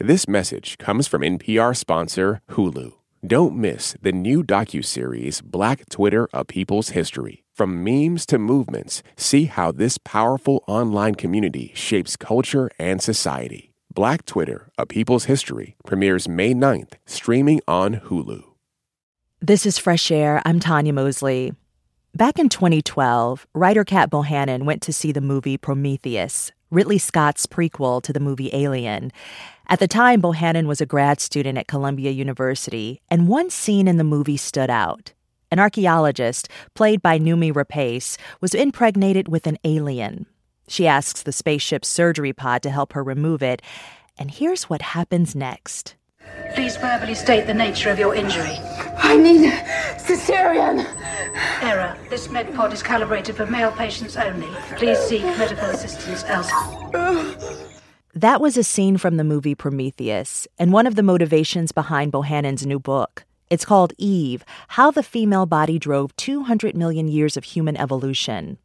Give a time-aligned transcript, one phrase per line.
[0.00, 2.92] This message comes from NPR sponsor Hulu.
[3.26, 7.42] Don't miss the new docuseries Black Twitter: A People's History.
[7.52, 13.72] From memes to movements, see how this powerful online community shapes culture and society.
[13.92, 18.44] Black Twitter: A People's History premieres May 9th, streaming on Hulu.
[19.40, 20.40] This is Fresh Air.
[20.44, 21.54] I'm Tanya Mosley.
[22.14, 28.02] Back in 2012, writer Cat Bohannon went to see the movie Prometheus, Ridley Scott's prequel
[28.02, 29.10] to the movie Alien.
[29.70, 33.98] At the time, Bohannon was a grad student at Columbia University, and one scene in
[33.98, 35.12] the movie stood out.
[35.50, 40.24] An archaeologist, played by Noomi Rapace, was impregnated with an alien.
[40.68, 43.60] She asks the spaceship's surgery pod to help her remove it,
[44.16, 45.96] and here's what happens next.
[46.54, 48.56] Please verbally state the nature of your injury.
[48.96, 49.52] I need
[49.98, 50.86] cesarean.
[51.60, 51.94] Error.
[52.08, 54.48] This med pod is calibrated for male patients only.
[54.76, 56.90] Please seek medical assistance elsewhere.
[56.94, 57.68] Oh.
[58.14, 62.64] That was a scene from the movie Prometheus, and one of the motivations behind Bohannon's
[62.64, 63.26] new book.
[63.50, 68.56] It's called Eve How the Female Body Drove 200 Million Years of Human Evolution.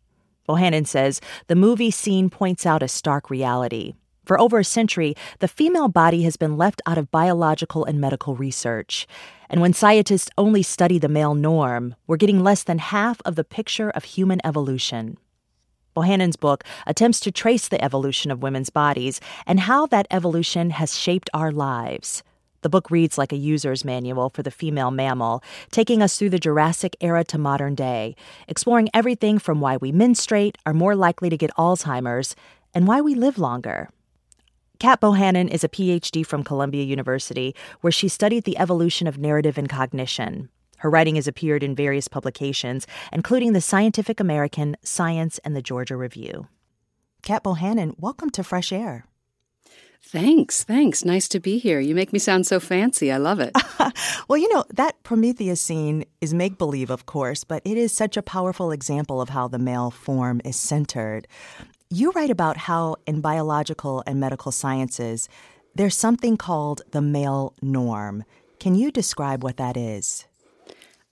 [0.48, 3.96] Bohannon says the movie scene points out a stark reality.
[4.24, 8.38] For over a century, the female body has been left out of biological and medical
[8.38, 9.06] research.
[9.50, 13.44] And when scientists only study the male norm, we're getting less than half of the
[13.44, 15.18] picture of human evolution.
[15.94, 20.98] Bohannon's book attempts to trace the evolution of women's bodies and how that evolution has
[20.98, 22.24] shaped our lives.
[22.64, 26.40] The book reads like a user's manual for the female mammal, taking us through the
[26.40, 28.16] Jurassic era to modern day,
[28.48, 32.36] exploring everything from why we menstruate, are more likely to get Alzheimer's,
[32.74, 33.90] and why we live longer.
[34.80, 39.58] Cat Bohannon is a PhD from Columbia University, where she studied the evolution of narrative
[39.58, 40.50] and cognition.
[40.84, 45.96] Her writing has appeared in various publications, including the Scientific American, Science, and the Georgia
[45.96, 46.50] Review.
[47.22, 49.06] Cat Bohannon, welcome to Fresh Air.
[50.02, 51.06] Thanks, thanks.
[51.06, 51.80] Nice to be here.
[51.80, 53.14] You make me sound so fancy.
[53.14, 53.56] I love it.
[54.28, 58.18] well, you know, that Prometheus scene is make believe, of course, but it is such
[58.18, 61.30] a powerful example of how the male form is centered.
[61.90, 65.30] You write about how in biological and medical sciences,
[65.76, 68.26] there's something called the male norm.
[68.60, 70.26] Can you describe what that is?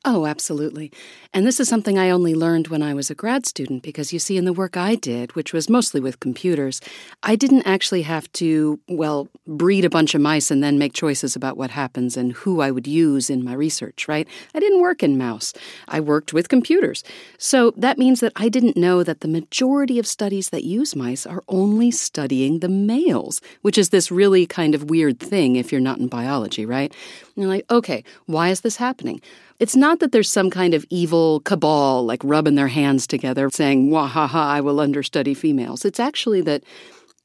[0.03, 0.91] Oh, absolutely.
[1.31, 4.17] And this is something I only learned when I was a grad student because you
[4.17, 6.81] see, in the work I did, which was mostly with computers,
[7.21, 11.35] I didn't actually have to, well, breed a bunch of mice and then make choices
[11.35, 14.27] about what happens and who I would use in my research, right?
[14.55, 15.53] I didn't work in mouse.
[15.87, 17.03] I worked with computers.
[17.37, 21.27] So that means that I didn't know that the majority of studies that use mice
[21.27, 25.79] are only studying the males, which is this really kind of weird thing if you're
[25.79, 26.91] not in biology, right?
[27.35, 29.21] And you're like, okay, why is this happening?
[29.61, 33.91] It's not that there's some kind of evil cabal like rubbing their hands together saying,
[33.91, 35.85] wah ha ha, I will understudy females.
[35.85, 36.63] It's actually that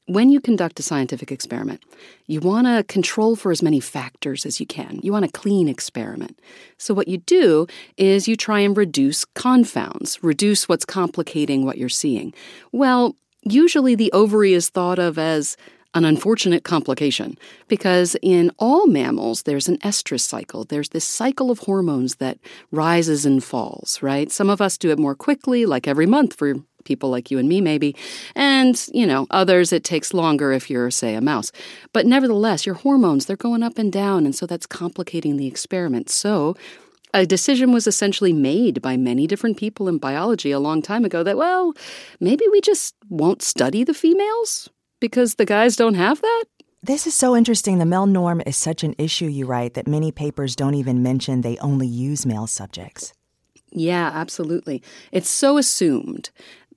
[0.05, 1.81] when you conduct a scientific experiment,
[2.27, 4.99] you want to control for as many factors as you can.
[5.01, 6.39] You want a clean experiment.
[6.77, 7.65] So, what you do
[7.97, 12.35] is you try and reduce confounds, reduce what's complicating what you're seeing.
[12.71, 15.57] Well, usually the ovary is thought of as
[15.97, 17.37] an unfortunate complication
[17.67, 20.63] because in all mammals there's an estrus cycle.
[20.63, 22.37] There's this cycle of hormones that
[22.71, 24.31] rises and falls, right?
[24.31, 26.55] Some of us do it more quickly, like every month for
[26.87, 27.95] people like you and me, maybe.
[28.35, 31.51] And, you know, others it takes longer if you're, say, a mouse.
[31.93, 36.09] But nevertheless, your hormones, they're going up and down, and so that's complicating the experiment.
[36.09, 36.55] So,
[37.13, 41.23] a decision was essentially made by many different people in biology a long time ago
[41.23, 41.73] that, well,
[42.19, 44.69] maybe we just won't study the females
[44.99, 46.45] because the guys don't have that?
[46.83, 47.79] This is so interesting.
[47.79, 51.41] The male norm is such an issue, you write, that many papers don't even mention
[51.41, 53.13] they only use male subjects.
[53.71, 54.81] Yeah, absolutely.
[55.11, 56.29] It's so assumed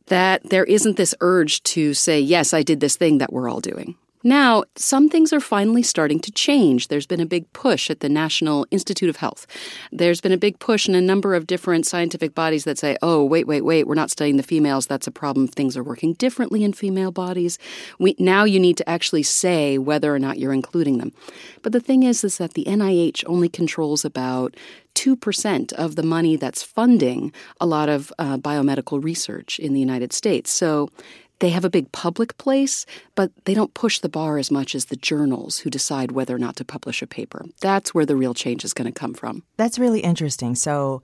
[0.07, 3.61] that there isn't this urge to say, yes, I did this thing that we're all
[3.61, 3.97] doing.
[4.23, 6.89] Now, some things are finally starting to change.
[6.89, 9.47] There's been a big push at the National Institute of Health.
[9.91, 13.25] There's been a big push in a number of different scientific bodies that say, oh,
[13.25, 14.87] wait, wait, wait, we're not studying the females.
[14.87, 15.49] That's a problem.
[15.49, 17.59] Things are working differently in female bodies.
[17.99, 21.13] We, now you need to actually say whether or not you're including them.
[21.63, 24.55] But the thing is, is that the NIH only controls about
[24.95, 30.13] 2% of the money that's funding a lot of uh, biomedical research in the United
[30.13, 30.51] States.
[30.51, 30.91] So
[31.41, 34.87] they have a big public place, but they don't push the bar as much as
[34.87, 37.45] the journals who decide whether or not to publish a paper.
[37.61, 39.43] That's where the real change is going to come from.
[39.57, 40.55] That's really interesting.
[40.55, 41.03] So,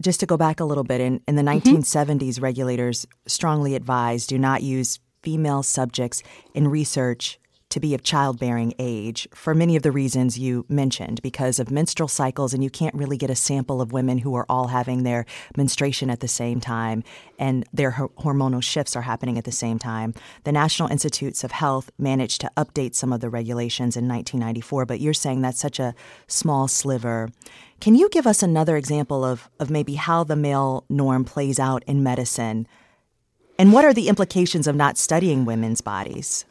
[0.00, 1.76] just to go back a little bit, in, in the mm-hmm.
[1.76, 6.22] 1970s, regulators strongly advised do not use female subjects
[6.54, 7.38] in research
[7.70, 12.08] to be of childbearing age for many of the reasons you mentioned, because of menstrual
[12.08, 15.24] cycles, and you can't really get a sample of women who are all having their
[15.56, 17.02] menstruation at the same time
[17.38, 20.14] and their hormonal shifts are happening at the same time.
[20.44, 25.00] The National Institutes of Health managed to update some of the regulations in 1994, but
[25.00, 25.94] you're saying that's such a
[26.26, 27.30] small sliver.
[27.80, 31.82] Can you give us another example of, of maybe how the male norm plays out
[31.84, 32.66] in medicine?
[33.58, 36.44] And what are the implications of not studying women's bodies?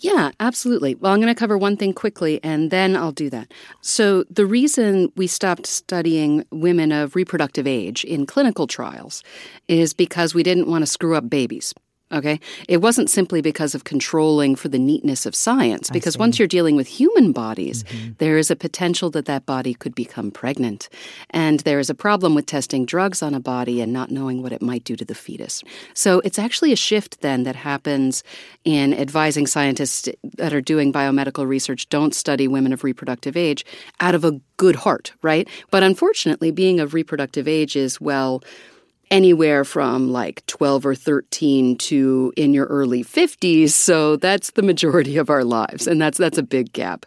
[0.00, 0.94] Yeah, absolutely.
[0.94, 3.52] Well, I'm going to cover one thing quickly and then I'll do that.
[3.80, 9.24] So, the reason we stopped studying women of reproductive age in clinical trials
[9.66, 11.74] is because we didn't want to screw up babies.
[12.10, 12.40] Okay.
[12.68, 16.74] It wasn't simply because of controlling for the neatness of science, because once you're dealing
[16.74, 18.12] with human bodies, mm-hmm.
[18.16, 20.88] there is a potential that that body could become pregnant.
[21.30, 24.52] And there is a problem with testing drugs on a body and not knowing what
[24.52, 25.62] it might do to the fetus.
[25.92, 28.22] So it's actually a shift then that happens
[28.64, 30.08] in advising scientists
[30.38, 33.66] that are doing biomedical research don't study women of reproductive age
[34.00, 35.46] out of a good heart, right?
[35.70, 38.42] But unfortunately, being of reproductive age is, well,
[39.10, 45.16] anywhere from like 12 or 13 to in your early 50s so that's the majority
[45.16, 47.06] of our lives and that's that's a big gap.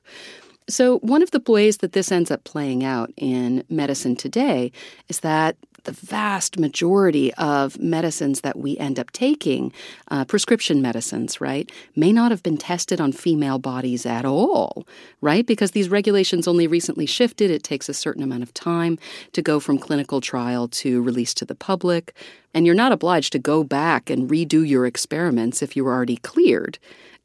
[0.69, 4.71] So one of the ways that this ends up playing out in medicine today
[5.09, 9.73] is that the vast majority of medicines that we end up taking,
[10.09, 14.85] uh, prescription medicines, right, may not have been tested on female bodies at all,
[15.21, 15.45] right?
[15.45, 17.51] Because these regulations only recently shifted.
[17.51, 18.97] It takes a certain amount of time
[19.33, 22.15] to go from clinical trial to release to the public.
[22.53, 26.17] And you're not obliged to go back and redo your experiments if you were already
[26.17, 26.77] cleared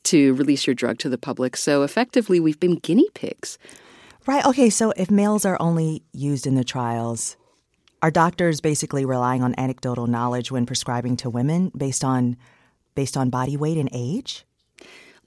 [0.04, 1.56] to release your drug to the public.
[1.56, 3.58] So effectively, we've been guinea pigs.
[4.26, 4.44] Right.
[4.46, 4.70] Okay.
[4.70, 7.36] So if males are only used in the trials,
[8.02, 12.36] are doctors basically relying on anecdotal knowledge when prescribing to women based on
[12.94, 14.45] based on body weight and age?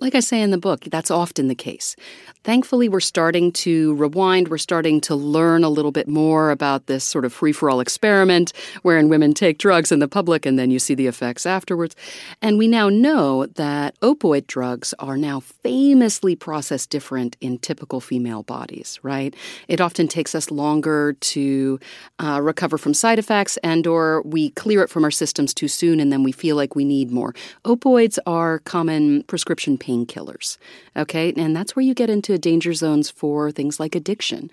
[0.02, 1.98] Like I say in the book, that's often the case.
[2.46, 4.48] Thankfully, we're starting to rewind.
[4.48, 7.82] We're starting to learn a little bit more about this sort of free for all
[7.82, 11.98] experiment wherein women take drugs in the public and then you see the effects afterwards.
[12.42, 18.44] And we now know that opioid drugs are now famously processed different in typical female
[18.44, 19.36] bodies, right?
[19.68, 21.78] It often takes us longer to
[22.20, 26.00] uh, recover from side effects and or we clear it from our systems too soon
[26.00, 27.36] and then we feel like we need more.
[27.66, 30.58] Opioids are common prescription painkillers.
[30.96, 34.52] Okay, and that's where you get into danger zones for things like addiction.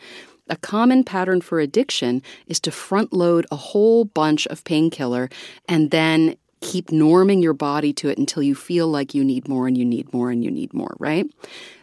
[0.49, 5.29] A common pattern for addiction is to front load a whole bunch of painkiller
[5.69, 9.67] and then keep norming your body to it until you feel like you need more
[9.67, 11.26] and you need more and you need more, right?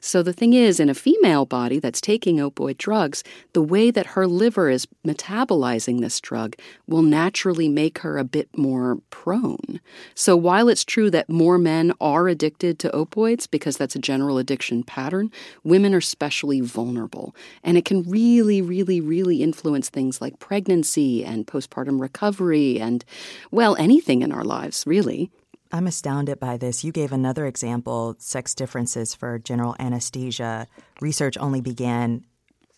[0.01, 3.23] So the thing is, in a female body that's taking opioid drugs,
[3.53, 6.55] the way that her liver is metabolizing this drug
[6.87, 9.79] will naturally make her a bit more prone.
[10.15, 14.37] So while it's true that more men are addicted to opioids because that's a general
[14.37, 15.31] addiction pattern,
[15.63, 17.33] women are especially vulnerable.
[17.63, 23.05] And it can really, really, really influence things like pregnancy and postpartum recovery and,
[23.51, 25.31] well, anything in our lives, really.
[25.71, 26.83] I'm astounded by this.
[26.83, 30.67] You gave another example sex differences for general anesthesia.
[31.01, 32.23] Research only began,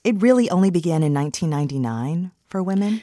[0.03, 3.01] it really only began in 1999 for women.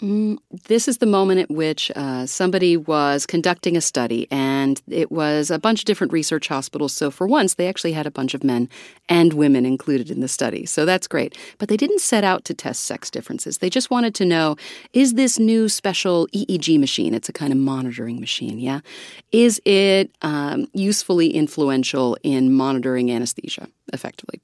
[0.00, 5.12] Mm, this is the moment at which uh, somebody was conducting a study, and it
[5.12, 6.92] was a bunch of different research hospitals.
[6.92, 8.68] So, for once, they actually had a bunch of men
[9.08, 10.66] and women included in the study.
[10.66, 11.38] So, that's great.
[11.58, 13.58] But they didn't set out to test sex differences.
[13.58, 14.56] They just wanted to know
[14.92, 18.80] is this new special EEG machine, it's a kind of monitoring machine, yeah?
[19.30, 24.40] Is it um, usefully influential in monitoring anesthesia effectively?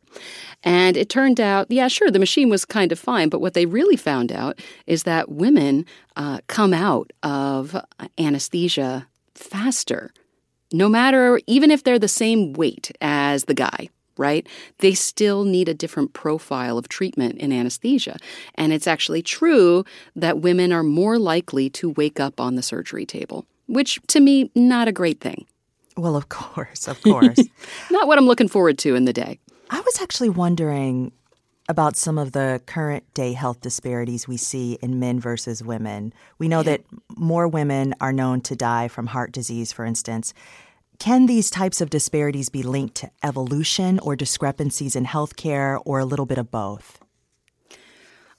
[0.63, 3.67] And it turned out, yeah, sure, the machine was kind of fine, but what they
[3.67, 5.85] really found out is that women
[6.17, 7.77] uh, come out of
[8.19, 10.13] anesthesia faster,
[10.73, 13.89] no matter, even if they're the same weight as the guy
[14.21, 14.47] right?
[14.81, 18.19] They still need a different profile of treatment in anesthesia.
[18.55, 23.07] And it's actually true that women are more likely to wake up on the surgery
[23.07, 25.47] table, which to me, not a great thing.
[26.01, 27.39] Well, of course, of course.
[27.91, 29.39] not what I'm looking forward to in the day.
[29.69, 31.13] I was actually wondering
[31.69, 36.15] about some of the current day health disparities we see in men versus women.
[36.39, 36.81] We know that
[37.17, 40.33] more women are known to die from heart disease, for instance.
[40.99, 46.07] Can these types of disparities be linked to evolution or discrepancies in healthcare or a
[46.07, 46.99] little bit of both?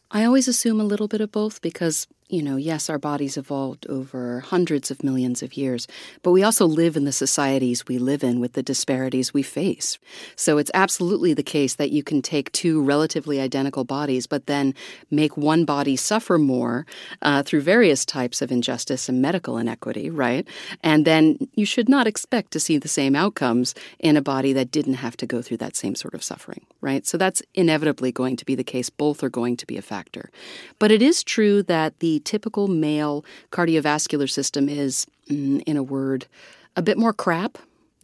[0.10, 3.86] I always assume a little bit of both because you know, yes, our bodies evolved
[3.88, 5.86] over hundreds of millions of years,
[6.24, 10.00] but we also live in the societies we live in with the disparities we face.
[10.38, 14.74] So it's absolutely the case that you can take two relatively identical bodies, but then
[15.10, 16.86] make one body suffer more
[17.22, 20.48] uh, through various types of injustice and medical inequity, right?
[20.82, 24.72] And then you should not expect to see the same outcomes in a body that
[24.72, 27.06] didn't have to go through that same sort of suffering, right?
[27.06, 28.90] So that's inevitably going to be the case.
[28.90, 30.32] Both are going to be a factor.
[30.80, 36.28] But it is true that the typical male cardiovascular system is, mm, in a word,
[36.76, 37.58] a bit more crap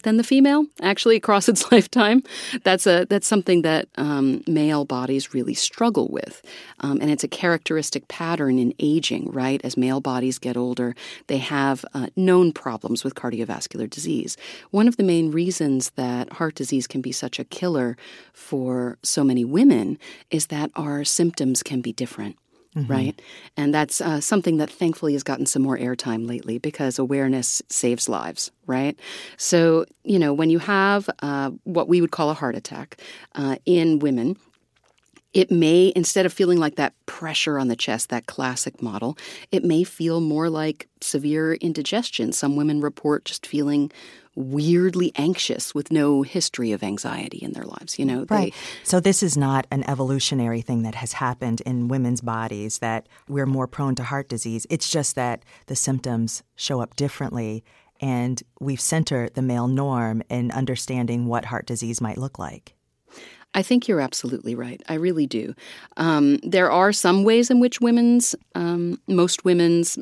[0.04, 2.24] than the female actually across its lifetime.
[2.64, 6.42] That's a that's something that um, male bodies really struggle with.
[6.80, 9.60] Um, and it's a characteristic pattern in aging right?
[9.64, 10.96] As male bodies get older
[11.28, 14.38] they have uh, known problems with cardiovascular disease.
[14.72, 17.98] One of the main reasons that heart disease can be such a killer
[18.34, 19.98] for so many women
[20.32, 22.38] is that our symptoms can be different
[22.77, 22.91] Mm-hmm.
[22.91, 23.22] right?
[23.55, 28.07] And that's uh, something that thankfully has gotten some more airtime lately because awareness saves
[28.07, 29.00] lives, right?
[29.38, 33.01] So, you know, when you have uh, what we would call a heart attack
[33.34, 34.38] uh, in women,
[35.34, 39.17] it may, instead of feeling like that pressure on the chest, that classic model,
[39.51, 42.31] it may feel more like severe indigestion.
[42.31, 43.91] Some women report just feeling
[44.38, 47.98] weirdly anxious with no history of anxiety in their lives.
[47.98, 48.53] You know, right.
[48.53, 53.08] They, so this is not an evolutionary thing that has happened in women's bodies that
[53.27, 54.67] we're more prone to heart disease.
[54.70, 57.63] It's just that the symptoms show up differently,
[58.00, 62.75] and we've centered the male norm in understanding what heart disease might look like.
[63.56, 64.84] I think you're absolutely right.
[64.88, 65.56] I really do.
[65.96, 69.98] Um, there are some ways in which women's, um, most women's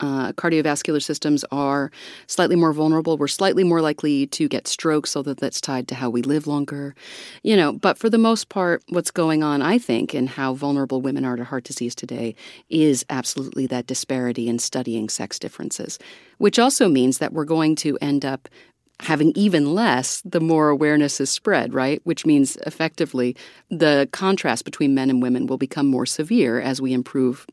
[0.00, 1.90] uh, cardiovascular systems are
[2.26, 3.16] slightly more vulnerable.
[3.16, 6.94] We're slightly more likely to get strokes, although that's tied to how we live longer.
[7.42, 11.00] You know, but for the most part, what's going on, I think, in how vulnerable
[11.00, 12.34] women are to heart disease today
[12.68, 15.98] is absolutely that disparity in studying sex differences,
[16.38, 18.48] which also means that we're going to end up
[19.00, 22.00] having even less the more awareness is spread, right?
[22.04, 23.34] Which means effectively
[23.70, 27.46] the contrast between men and women will become more severe as we improve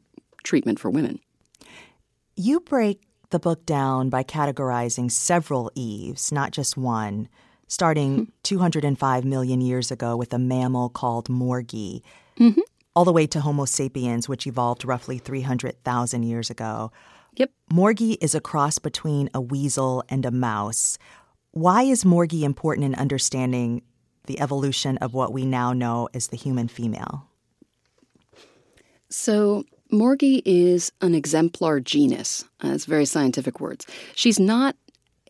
[0.43, 1.19] treatment for women.
[2.39, 3.01] You break
[3.31, 7.29] the book down by categorizing several Eves, not just one,
[7.67, 8.31] starting mm-hmm.
[8.43, 12.03] 205 million years ago with a mammal called Morgie,
[12.39, 12.61] mm-hmm.
[12.95, 16.91] all the way to Homo sapiens, which evolved roughly 300,000 years ago.
[17.37, 17.49] Yep.
[17.73, 20.99] Morgie is a cross between a weasel and a mouse.
[21.53, 23.81] Why is Morgie important in understanding
[24.27, 27.27] the evolution of what we now know as the human female?
[29.09, 32.43] So, Morgie is an exemplar genus.
[32.63, 33.85] Uh, it's very scientific words.
[34.15, 34.75] She's not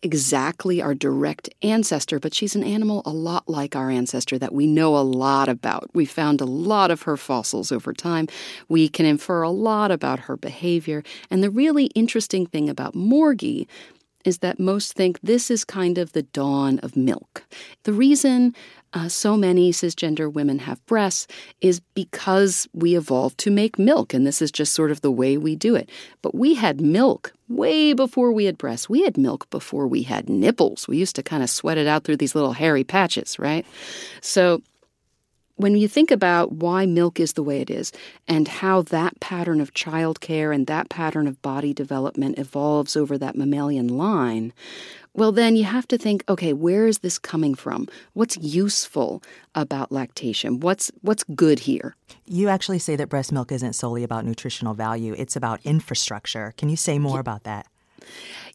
[0.02, 4.66] exactly our direct ancestor, but she's an animal a lot like our ancestor that we
[4.66, 5.90] know a lot about.
[5.94, 8.28] We found a lot of her fossils over time.
[8.68, 11.02] We can infer a lot about her behavior.
[11.30, 13.66] And the really interesting thing about Morgie
[14.24, 17.44] is that most think this is kind of the dawn of milk.
[17.84, 18.54] The reason
[18.92, 21.26] uh, so many cisgender women have breasts
[21.60, 25.36] is because we evolved to make milk, and this is just sort of the way
[25.36, 25.90] we do it.
[26.22, 28.88] But we had milk way before we had breasts.
[28.88, 30.88] We had milk before we had nipples.
[30.88, 33.66] We used to kind of sweat it out through these little hairy patches, right?
[34.20, 34.62] So
[35.58, 37.92] when you think about why milk is the way it is
[38.26, 43.36] and how that pattern of childcare and that pattern of body development evolves over that
[43.36, 44.52] mammalian line,
[45.14, 47.88] well, then you have to think, okay, where is this coming from?
[48.12, 49.20] What's useful
[49.56, 50.60] about lactation?
[50.60, 51.96] What's what's good here?
[52.24, 56.54] You actually say that breast milk isn't solely about nutritional value; it's about infrastructure.
[56.56, 57.20] Can you say more yeah.
[57.20, 57.66] about that?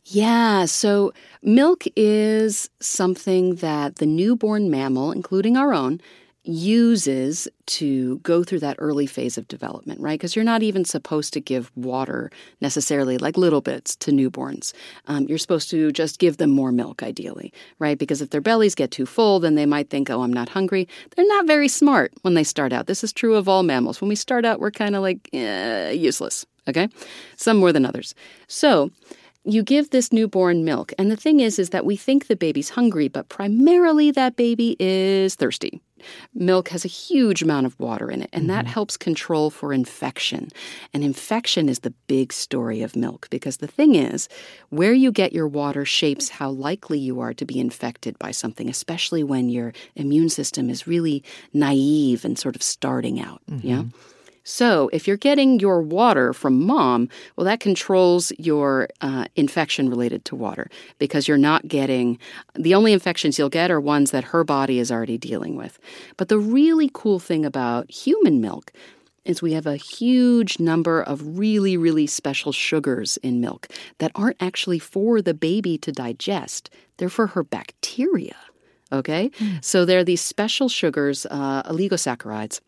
[0.06, 6.02] Yeah, so milk is something that the newborn mammal, including our own,
[6.44, 10.20] uses to go through that early phase of development, right?
[10.20, 14.74] Because you're not even supposed to give water necessarily, like little bits, to newborns.
[15.08, 17.98] Um, you're supposed to just give them more milk, ideally, right?
[17.98, 20.88] Because if their bellies get too full, then they might think, oh, I'm not hungry.
[21.16, 22.88] They're not very smart when they start out.
[22.88, 24.02] This is true of all mammals.
[24.02, 26.90] When we start out, we're kind of like eh, useless, okay?
[27.38, 28.16] Some more than others.
[28.48, 28.92] So,
[29.46, 32.70] you give this newborn milk and the thing is is that we think the baby's
[32.70, 35.82] hungry but primarily that baby is thirsty
[36.34, 38.52] Milk has a huge amount of water in it, and mm-hmm.
[38.52, 40.50] that helps control for infection.
[40.94, 44.30] And infection is the big story of milk because the thing is,
[44.70, 48.70] where you get your water shapes how likely you are to be infected by something,
[48.70, 53.42] especially when your immune system is really naive and sort of starting out.
[53.50, 53.68] Mm-hmm.
[53.68, 53.84] Yeah.
[54.44, 60.26] So, if you're getting your water from mom, well, that controls your uh, infection related
[60.26, 60.70] to water
[61.00, 62.20] because you're not getting
[62.54, 65.80] the only infections you'll get are ones that her body is already dealing with.
[66.18, 68.74] But the really cool thing about human milk
[69.26, 73.68] is we have a huge number of really, really special sugars in milk
[74.00, 78.36] that aren't actually for the baby to digest, they're for her bacteria.
[78.92, 79.30] Okay?
[79.30, 79.64] Mm.
[79.64, 82.60] So there are these special sugars, uh, oligosaccharides,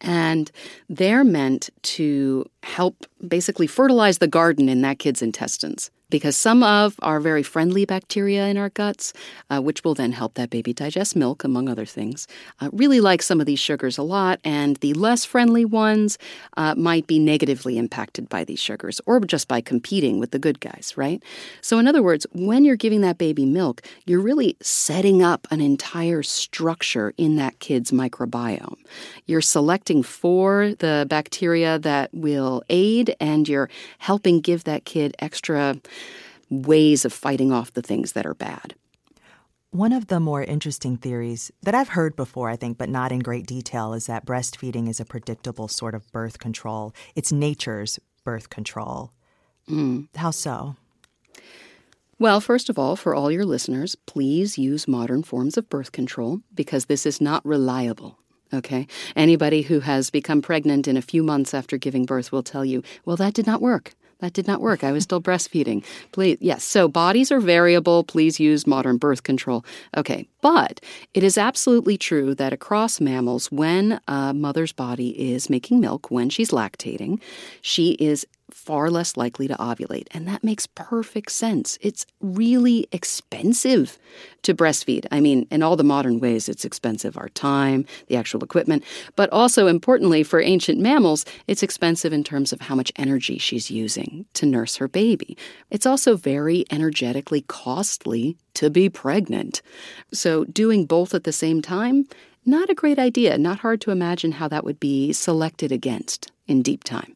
[0.00, 0.50] and
[0.88, 6.96] they're meant to help basically fertilize the garden in that kid's intestines because some of
[7.00, 9.12] our very friendly bacteria in our guts,
[9.48, 12.26] uh, which will then help that baby digest milk, among other things,
[12.60, 16.18] uh, really like some of these sugars a lot, and the less friendly ones
[16.56, 20.60] uh, might be negatively impacted by these sugars or just by competing with the good
[20.60, 21.22] guys, right?
[21.60, 25.60] So, in other words, when you're giving that baby milk, you're really setting up an
[25.60, 28.76] entire structure in that kid's microbiome.
[29.26, 35.76] You're selecting for the bacteria that will aid, and you're helping give that kid extra
[36.50, 38.74] ways of fighting off the things that are bad.
[39.70, 43.20] One of the more interesting theories that I've heard before, I think, but not in
[43.20, 46.92] great detail, is that breastfeeding is a predictable sort of birth control.
[47.14, 49.12] It's nature's birth control.
[49.68, 50.08] Mm.
[50.16, 50.74] How so?
[52.18, 56.40] Well, first of all, for all your listeners, please use modern forms of birth control
[56.52, 58.18] because this is not reliable.
[58.52, 58.88] Okay?
[59.14, 62.82] Anybody who has become pregnant in a few months after giving birth will tell you,
[63.04, 63.94] well, that did not work.
[64.20, 64.84] That did not work.
[64.84, 65.84] I was still breastfeeding.
[66.12, 66.62] Please, yes.
[66.64, 68.04] So bodies are variable.
[68.04, 69.64] Please use modern birth control.
[69.96, 70.28] Okay.
[70.42, 70.80] But
[71.12, 76.30] it is absolutely true that across mammals, when a mother's body is making milk, when
[76.30, 77.20] she's lactating,
[77.60, 80.06] she is far less likely to ovulate.
[80.12, 81.78] And that makes perfect sense.
[81.80, 83.98] It's really expensive
[84.42, 85.06] to breastfeed.
[85.10, 88.84] I mean, in all the modern ways, it's expensive our time, the actual equipment,
[89.16, 93.70] but also importantly for ancient mammals, it's expensive in terms of how much energy she's
[93.70, 95.36] using to nurse her baby.
[95.70, 99.62] It's also very energetically costly to be pregnant.
[100.12, 102.06] So, doing both at the same time,
[102.44, 103.36] not a great idea.
[103.38, 107.14] Not hard to imagine how that would be selected against in deep time.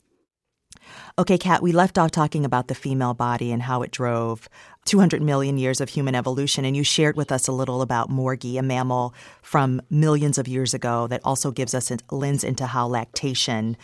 [1.16, 4.48] Okay, Cat, we left off talking about the female body and how it drove
[4.84, 8.58] 200 million years of human evolution, and you shared with us a little about Morgie,
[8.58, 12.88] a mammal from millions of years ago that also gives us a lens into how
[12.88, 13.76] lactation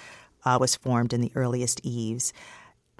[0.44, 2.32] uh, was formed in the earliest eves.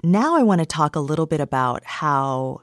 [0.01, 2.61] Now I want to talk a little bit about how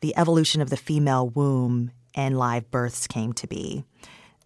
[0.00, 3.84] the evolution of the female womb and live births came to be.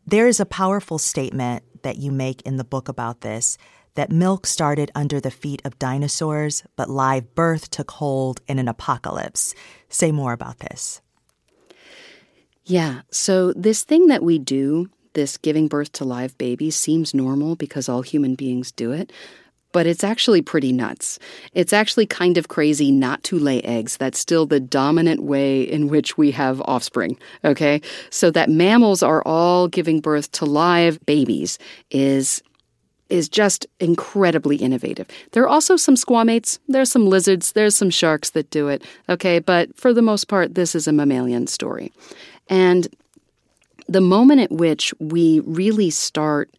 [0.04, 3.56] There is a powerful statement that you make in the book about this
[3.96, 8.68] that milk started under the feet of dinosaurs, but live birth took hold in an
[8.68, 9.54] apocalypse.
[9.88, 11.02] Say more about this.
[12.64, 17.56] Yeah, so this thing that we do, this giving birth to live babies, seems normal
[17.56, 19.12] because all human beings do it
[19.76, 21.18] but it's actually pretty nuts.
[21.52, 23.98] It's actually kind of crazy not to lay eggs.
[23.98, 27.82] That's still the dominant way in which we have offspring, okay?
[28.08, 31.58] So that mammals are all giving birth to live babies
[31.90, 32.42] is
[33.08, 35.06] is just incredibly innovative.
[35.32, 39.38] There are also some squamates, there's some lizards, there's some sharks that do it, okay,
[39.38, 41.92] but for the most part, this is a mammalian story.
[42.48, 42.88] And
[43.88, 46.50] the moment at which we really start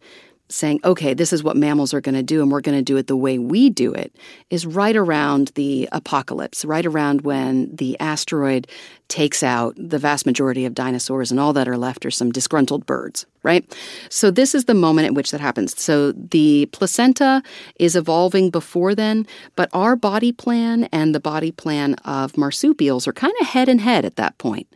[0.50, 2.96] saying, okay, this is what mammals are going to do, and we're going to do
[2.96, 4.14] it the way we do it,
[4.48, 8.66] is right around the apocalypse, right around when the asteroid
[9.08, 12.86] takes out the vast majority of dinosaurs, and all that are left are some disgruntled
[12.86, 13.64] birds, right?
[14.08, 15.80] So, this is the moment at which that happens.
[15.80, 17.42] So, the placenta
[17.78, 23.12] is evolving before then, but our body plan and the body plan of marsupials are
[23.12, 24.66] kind of head and head at that point.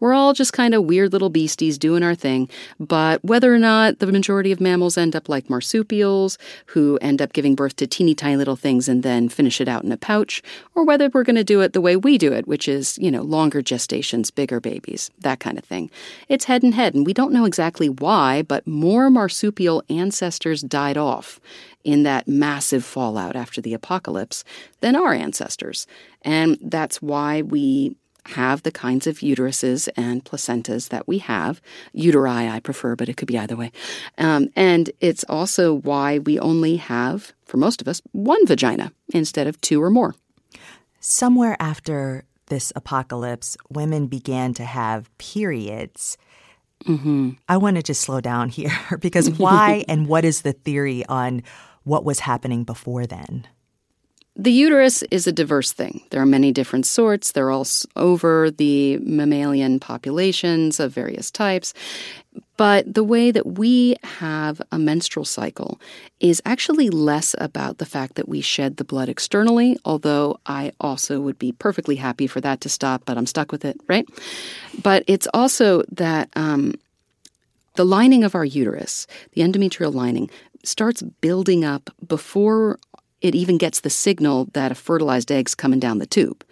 [0.00, 2.48] We're all just kind of weird little beasties doing our thing.
[2.80, 7.34] But whether or not the majority of mammals end up like marsupials, who end up
[7.34, 10.42] giving birth to teeny tiny little things and then finish it out in a pouch,
[10.74, 13.10] or whether we're going to do it the way we do it, which is, you
[13.10, 15.90] know, longer gestations, bigger babies, that kind of thing.
[16.28, 18.09] It's head and head, and we don't know exactly why,
[18.46, 21.38] but more marsupial ancestors died off
[21.84, 24.42] in that massive fallout after the apocalypse
[24.80, 25.86] than our ancestors.
[26.22, 27.94] And that's why we
[28.26, 31.60] have the kinds of uteruses and placentas that we have.
[31.94, 33.70] Uteri, I prefer, but it could be either way.
[34.18, 39.46] Um, and it's also why we only have, for most of us, one vagina instead
[39.46, 40.14] of two or more.
[40.98, 46.18] Somewhere after this apocalypse, women began to have periods.
[46.86, 47.30] Mm-hmm.
[47.48, 51.42] I want to just slow down here because why and what is the theory on
[51.84, 53.46] what was happening before then?
[54.40, 56.00] The uterus is a diverse thing.
[56.08, 57.32] There are many different sorts.
[57.32, 61.74] They're all over the mammalian populations of various types.
[62.56, 65.78] But the way that we have a menstrual cycle
[66.20, 71.20] is actually less about the fact that we shed the blood externally, although I also
[71.20, 74.08] would be perfectly happy for that to stop, but I'm stuck with it, right?
[74.82, 76.72] But it's also that um,
[77.76, 80.28] The lining of our uterus, the endometrial lining,
[80.64, 82.78] starts building up before
[83.20, 86.44] it even gets the signal that a fertilized egg's coming down the tube.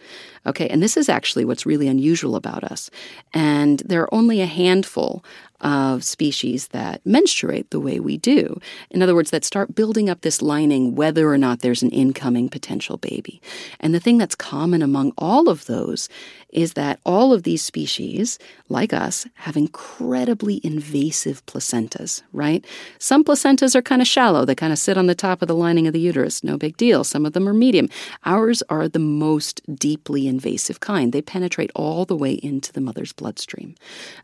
[0.48, 2.90] Okay, and this is actually what's really unusual about us.
[3.34, 5.22] And there are only a handful
[5.60, 8.60] of species that menstruate the way we do.
[8.90, 12.48] In other words, that start building up this lining whether or not there's an incoming
[12.48, 13.42] potential baby.
[13.80, 16.08] And the thing that's common among all of those
[16.50, 22.64] is that all of these species, like us, have incredibly invasive placentas, right?
[22.98, 25.54] Some placentas are kind of shallow, they kind of sit on the top of the
[25.54, 27.04] lining of the uterus, no big deal.
[27.04, 27.88] Some of them are medium.
[28.24, 30.37] Ours are the most deeply invasive
[30.80, 31.12] kind.
[31.12, 33.74] They penetrate all the way into the mother's bloodstream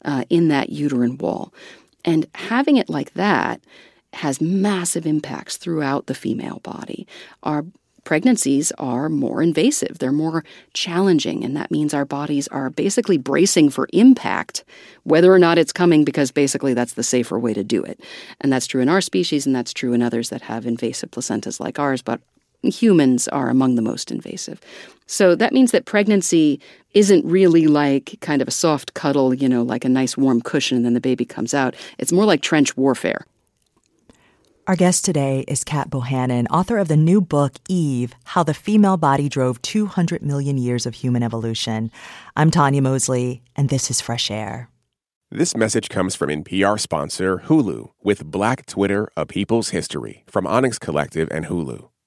[0.04, 1.52] uh, in that uterine wall.
[2.04, 3.60] And having it like that
[4.12, 7.06] has massive impacts throughout the female body.
[7.42, 7.64] Our
[8.04, 13.70] pregnancies are more invasive, they're more challenging, and that means our bodies are basically bracing
[13.70, 14.62] for impact,
[15.04, 18.00] whether or not it's coming, because basically that's the safer way to do it.
[18.42, 21.58] And that's true in our species, and that's true in others that have invasive placentas
[21.58, 22.20] like ours, but
[22.70, 24.60] humans are among the most invasive.
[25.06, 26.60] So that means that pregnancy
[26.92, 30.76] isn't really like kind of a soft cuddle, you know, like a nice warm cushion
[30.76, 31.74] and then the baby comes out.
[31.98, 33.26] It's more like trench warfare.
[34.66, 38.96] Our guest today is Cat Bohannon, author of the new book, Eve How the Female
[38.96, 41.90] Body Drove 200 Million Years of Human Evolution.
[42.34, 44.70] I'm Tanya Mosley, and this is Fresh Air.
[45.30, 50.78] This message comes from NPR sponsor Hulu with Black Twitter, A People's History from Onyx
[50.78, 51.90] Collective and Hulu.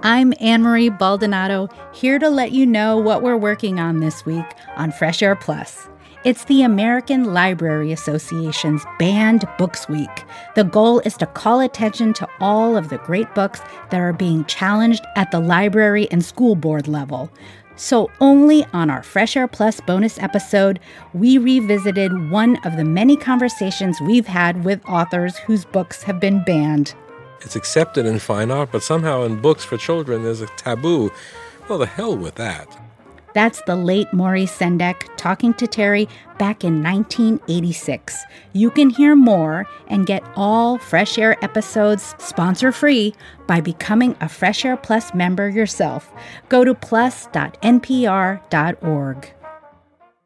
[0.00, 4.44] I'm Ann Marie Baldonado, here to let you know what we're working on this week
[4.76, 5.88] on Fresh Air Plus.
[6.24, 10.24] It's the American Library Association's Banned Books Week.
[10.56, 14.44] The goal is to call attention to all of the great books that are being
[14.46, 17.30] challenged at the library and school board level.
[17.76, 20.80] So, only on our Fresh Air Plus bonus episode,
[21.14, 26.42] we revisited one of the many conversations we've had with authors whose books have been
[26.44, 26.94] banned.
[27.42, 31.10] It's accepted in fine art, but somehow in books for children there's a taboo.
[31.68, 32.68] Well, the hell with that.
[33.34, 36.06] That's the late Maurice Sendak talking to Terry
[36.38, 38.22] back in 1986.
[38.52, 43.14] You can hear more and get all Fresh Air episodes sponsor free
[43.46, 46.12] by becoming a Fresh Air Plus member yourself.
[46.50, 47.62] Go to plus.npr.org.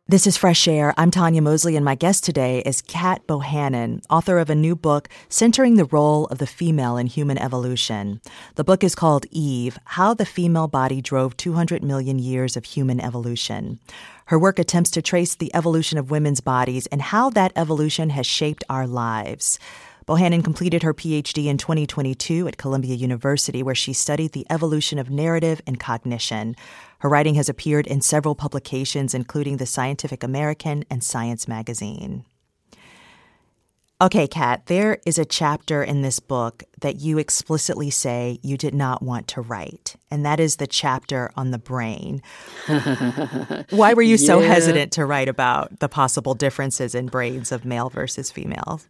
[0.08, 0.94] This is Fresh Air.
[0.96, 5.08] I'm Tanya Mosley, and my guest today is Cat Bohannon, author of a new book
[5.28, 8.20] centering the role of the female in human evolution.
[8.54, 13.00] The book is called Eve How the Female Body Drove 200 Million Years of Human
[13.00, 13.80] Evolution.
[14.26, 18.28] Her work attempts to trace the evolution of women's bodies and how that evolution has
[18.28, 19.58] shaped our lives.
[20.06, 25.10] Bohannon completed her PhD in 2022 at Columbia University, where she studied the evolution of
[25.10, 26.54] narrative and cognition.
[27.06, 32.24] Her writing has appeared in several publications, including the Scientific American and Science Magazine.
[34.02, 38.74] Okay, Cat, there is a chapter in this book that you explicitly say you did
[38.74, 42.22] not want to write, and that is the chapter on the brain.
[43.70, 47.88] Why were you so hesitant to write about the possible differences in brains of male
[47.88, 48.80] versus female?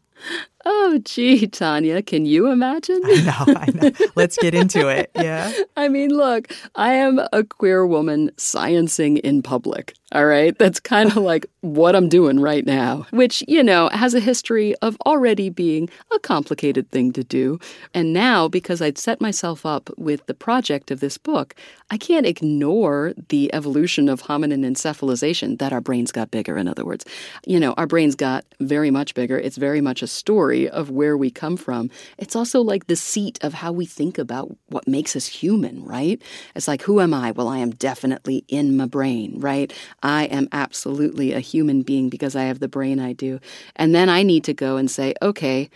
[0.69, 3.01] Oh, gee, Tanya, can you imagine?
[3.05, 4.07] I know, I know.
[4.17, 5.11] Let's get into it.
[5.27, 5.51] Yeah.
[5.77, 9.95] I mean, look, I am a queer woman sciencing in public.
[10.13, 10.57] All right.
[10.57, 14.75] That's kind of like what I'm doing right now, which, you know, has a history
[14.83, 17.59] of already being a complicated thing to do.
[17.93, 21.57] And now, because I'd set myself up with the project of this book,
[21.91, 26.85] I can't ignore the evolution of hominin encephalization, that our brains got bigger, in other
[26.85, 27.05] words.
[27.47, 29.39] You know, our brains got very much bigger.
[29.39, 30.07] It's very much a
[30.57, 31.91] story of where we come from.
[32.19, 36.21] It's also like the seat of how we think about what makes us human, right?
[36.55, 37.33] It's like, who am I?
[37.33, 39.73] Well, I am definitely in my brain, right?
[40.03, 43.41] I am absolutely a human being because I have the brain I do.
[43.77, 45.71] And then I need to go and say, okay,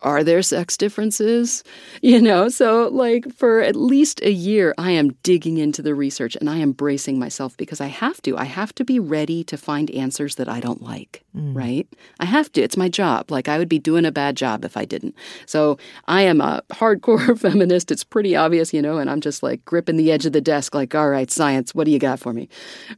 [0.00, 1.64] are there sex differences?
[2.00, 6.36] You know, so like for at least a year, I am digging into the research
[6.36, 8.36] and I am bracing myself because I have to.
[8.36, 11.54] I have to be ready to find answers that I don't like, mm.
[11.56, 11.88] right?
[12.20, 12.62] I have to.
[12.62, 13.32] It's my job.
[13.32, 15.16] Like I would be doing a bad job if I didn't.
[15.46, 17.90] So I am a hardcore feminist.
[17.90, 20.74] It's pretty obvious, you know, and I'm just like gripping the edge of the desk,
[20.74, 22.48] like, all right, science, what do you got for me?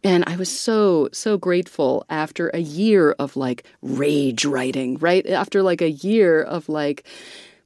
[0.04, 5.26] And I was so, so grateful after a year of like rage writing, right?
[5.26, 7.04] After like a year of like, like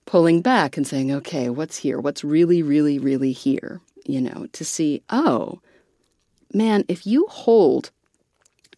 [0.06, 1.98] pulling back and saying, okay, what's here?
[1.98, 3.80] What's really, really, really here?
[4.04, 5.60] You know, to see, oh,
[6.52, 7.90] man, if you hold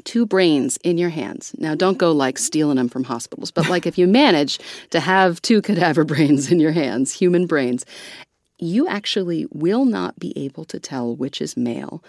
[0.04, 1.52] two brains in your hands.
[1.58, 5.42] Now, don't go like stealing them from hospitals, but like if you manage to have
[5.42, 7.84] two cadaver brains in your hands, human brains,
[8.58, 12.04] you actually will not be able to tell which is male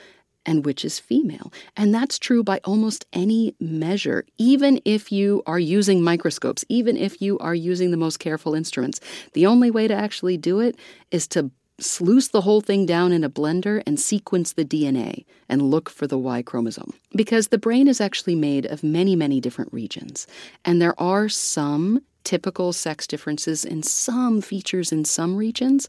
[0.47, 1.53] and which is female.
[1.75, 7.21] And that's true by almost any measure, even if you are using microscopes, even if
[7.21, 8.99] you are using the most careful instruments.
[9.33, 10.79] The only way to actually do it
[11.12, 15.69] is to sluice the whole thing down in a blender and sequence the DNA and
[15.69, 16.93] look for the Y chromosome.
[17.15, 20.25] Because the brain is actually made of many, many different regions.
[20.65, 25.88] And there are some typical sex differences in some features in some regions,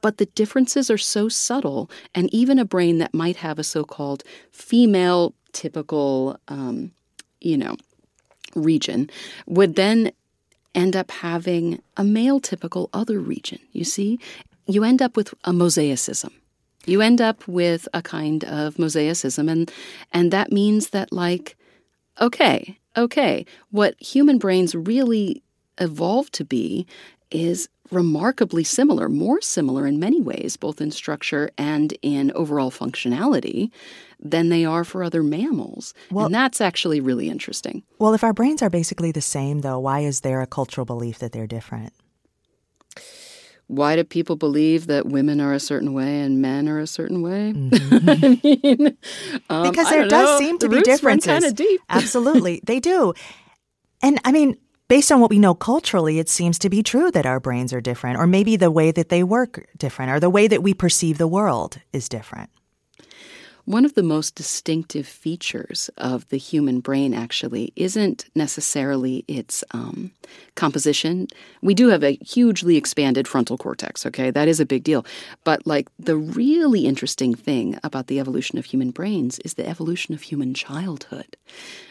[0.00, 3.84] but the differences are so subtle, and even a brain that might have a so
[3.84, 6.92] called female typical, um,
[7.40, 7.76] you know,
[8.54, 9.10] region
[9.46, 10.12] would then
[10.74, 13.58] end up having a male typical other region.
[13.72, 14.18] You see,
[14.66, 16.30] you end up with a mosaicism.
[16.86, 19.70] You end up with a kind of mosaicism, and
[20.12, 21.56] and that means that like,
[22.20, 25.42] okay, okay, what human brains really
[25.78, 26.86] evolved to be
[27.30, 33.70] is remarkably similar, more similar in many ways, both in structure and in overall functionality,
[34.20, 35.94] than they are for other mammals.
[36.10, 37.82] Well, and that's actually really interesting.
[37.98, 41.18] Well, if our brains are basically the same, though, why is there a cultural belief
[41.20, 41.92] that they're different?
[43.68, 47.20] Why do people believe that women are a certain way and men are a certain
[47.20, 47.52] way?
[47.54, 48.08] Mm-hmm.
[48.08, 48.96] I mean,
[49.50, 50.46] um, because there does know.
[50.46, 51.26] seem to the be differences.
[51.26, 51.80] Kind of deep.
[51.90, 53.12] Absolutely, they do.
[54.02, 54.56] And I mean,
[54.88, 57.80] based on what we know culturally, it seems to be true that our brains are
[57.80, 61.18] different, or maybe the way that they work different, or the way that we perceive
[61.18, 62.50] the world is different.
[63.64, 70.12] One of the most distinctive features of the human brain actually isn't necessarily its um,
[70.54, 71.28] composition.
[71.60, 74.30] We do have a hugely expanded frontal cortex, okay?
[74.30, 75.04] That is a big deal.
[75.44, 80.14] But, like, the really interesting thing about the evolution of human brains is the evolution
[80.14, 81.36] of human childhood,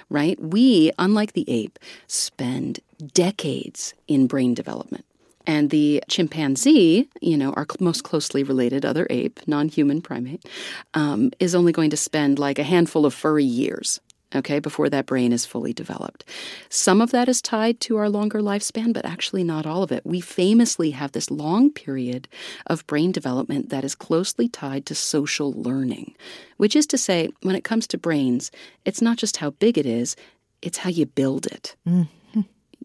[0.09, 0.41] right?
[0.41, 2.79] We, unlike the ape, spend
[3.13, 5.05] decades in brain development.
[5.45, 10.45] And the chimpanzee, you know, our most closely related other ape, non human primate,
[10.93, 14.01] um, is only going to spend like a handful of furry years
[14.35, 16.25] okay, before that brain is fully developed.
[16.69, 20.05] Some of that is tied to our longer lifespan, but actually not all of it.
[20.05, 22.27] We famously have this long period
[22.65, 26.15] of brain development that is closely tied to social learning,
[26.57, 28.51] which is to say, when it comes to brains,
[28.85, 30.15] it's not just how big it is,
[30.61, 31.75] it's how you build it.
[31.87, 32.07] Mm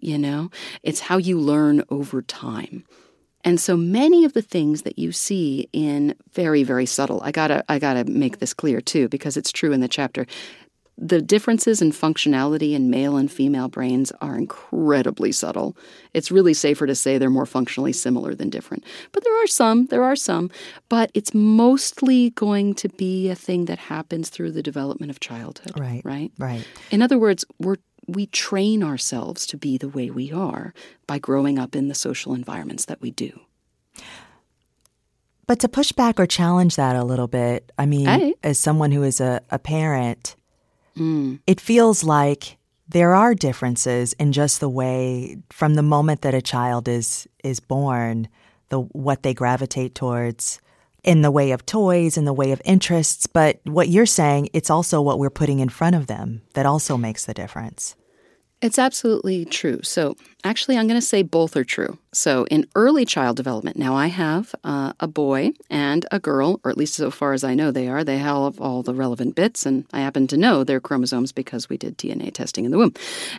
[0.02, 0.50] you know?
[0.82, 2.84] It's how you learn over time.
[3.44, 7.64] And so many of the things that you see in very, very subtle, I gotta,
[7.68, 10.26] I gotta make this clear too, because it's true in the chapter.
[10.98, 15.76] The differences in functionality in male and female brains are incredibly subtle.
[16.12, 18.84] It's really safer to say they're more functionally similar than different.
[19.10, 20.50] But there are some, there are some,
[20.88, 25.80] but it's mostly going to be a thing that happens through the development of childhood.
[25.80, 26.02] Right.
[26.04, 26.30] Right.
[26.38, 26.64] Right.
[26.92, 30.74] In other words, we're we train ourselves to be the way we are
[31.06, 33.40] by growing up in the social environments that we do.
[35.46, 38.34] But to push back or challenge that a little bit, I mean, hey.
[38.42, 40.36] as someone who is a, a parent,
[40.96, 41.40] mm.
[41.46, 46.42] it feels like there are differences in just the way from the moment that a
[46.42, 48.28] child is is born,
[48.68, 50.60] the what they gravitate towards
[51.04, 53.26] in the way of toys, in the way of interests.
[53.26, 56.96] But what you're saying, it's also what we're putting in front of them that also
[56.96, 57.96] makes the difference.
[58.60, 59.80] It's absolutely true.
[59.82, 61.98] So, actually, I'm going to say both are true.
[62.14, 66.70] So, in early child development, now I have uh, a boy and a girl, or
[66.70, 68.04] at least so far as I know they are.
[68.04, 71.78] They have all the relevant bits, and I happen to know their chromosomes because we
[71.78, 72.92] did DNA testing in the womb.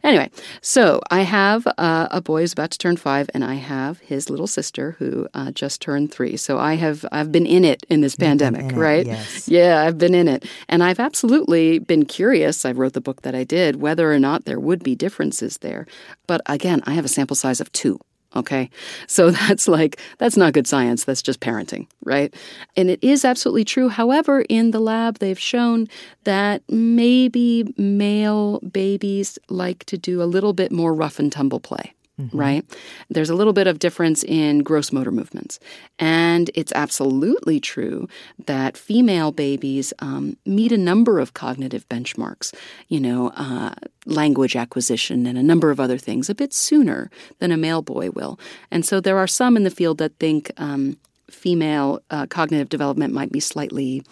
[0.03, 0.31] Anyway,
[0.62, 4.31] so I have uh, a boy who's about to turn five, and I have his
[4.31, 6.36] little sister who uh, just turned three.
[6.36, 9.01] So I have I've been in it in this pandemic, in right?
[9.01, 9.47] It, yes.
[9.47, 12.65] Yeah, I've been in it, and I've absolutely been curious.
[12.65, 15.86] I wrote the book that I did whether or not there would be differences there.
[16.25, 17.99] But again, I have a sample size of two.
[18.36, 18.69] Okay.
[19.08, 21.04] So that's like, that's not good science.
[21.04, 22.34] That's just parenting, right?
[22.76, 23.89] And it is absolutely true.
[23.89, 25.88] However, in the lab, they've shown
[26.24, 31.92] that maybe male babies like to do a little bit more rough and tumble play.
[32.19, 32.38] Mm-hmm.
[32.38, 32.78] right?
[33.10, 35.60] There's a little bit of difference in gross motor movements.
[35.99, 38.08] And it's absolutely true
[38.45, 42.54] that female babies um, meet a number of cognitive benchmarks,
[42.88, 43.73] you know, uh,
[44.06, 48.12] language acquisition and a number of other things a bit sooner than a male boy
[48.12, 48.39] will.
[48.69, 50.97] And so there are some in the field that think um,
[51.30, 54.04] female uh, cognitive development might be slightly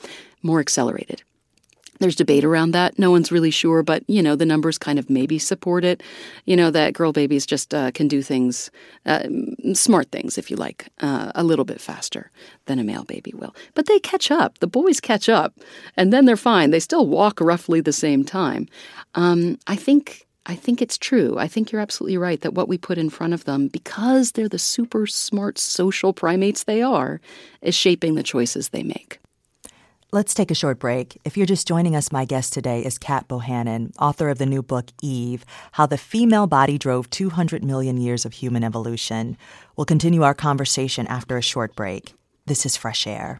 [0.41, 1.23] more accelerated.
[2.01, 2.97] There's debate around that.
[2.97, 6.01] No one's really sure, but you know the numbers kind of maybe support it.
[6.45, 8.71] You know that girl babies just uh, can do things,
[9.05, 9.27] uh,
[9.73, 12.31] smart things, if you like, uh, a little bit faster
[12.65, 13.55] than a male baby will.
[13.75, 14.57] But they catch up.
[14.57, 15.53] The boys catch up,
[15.95, 16.71] and then they're fine.
[16.71, 18.67] They still walk roughly the same time.
[19.13, 21.37] Um, I think I think it's true.
[21.37, 24.49] I think you're absolutely right that what we put in front of them, because they're
[24.49, 27.21] the super smart social primates they are,
[27.61, 29.20] is shaping the choices they make.
[30.13, 31.17] Let's take a short break.
[31.23, 34.61] If you're just joining us, my guest today is Cat Bohannon, author of the new
[34.61, 39.37] book Eve How the Female Body Drove 200 Million Years of Human Evolution.
[39.77, 42.13] We'll continue our conversation after a short break.
[42.45, 43.39] This is Fresh Air.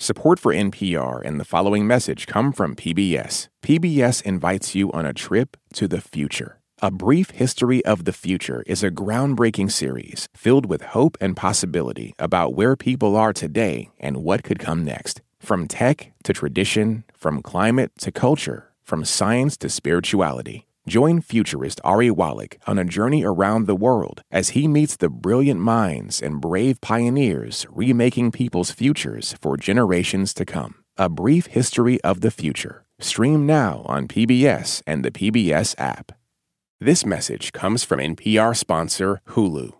[0.00, 3.46] Support for NPR and the following message come from PBS.
[3.62, 6.58] PBS invites you on a trip to the future.
[6.82, 12.14] A Brief History of the Future is a groundbreaking series filled with hope and possibility
[12.18, 15.20] about where people are today and what could come next.
[15.40, 20.66] From tech to tradition, from climate to culture, from science to spirituality.
[20.86, 25.60] Join futurist Ari Wallach on a journey around the world as he meets the brilliant
[25.60, 30.76] minds and brave pioneers remaking people's futures for generations to come.
[30.96, 32.84] A Brief History of the Future.
[32.98, 36.12] Stream now on PBS and the PBS app.
[36.80, 39.79] This message comes from NPR sponsor Hulu.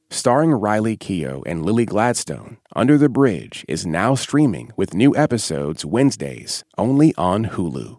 [0.13, 5.85] Starring Riley Keough and Lily Gladstone, Under the Bridge is now streaming with new episodes
[5.85, 7.97] Wednesdays only on Hulu.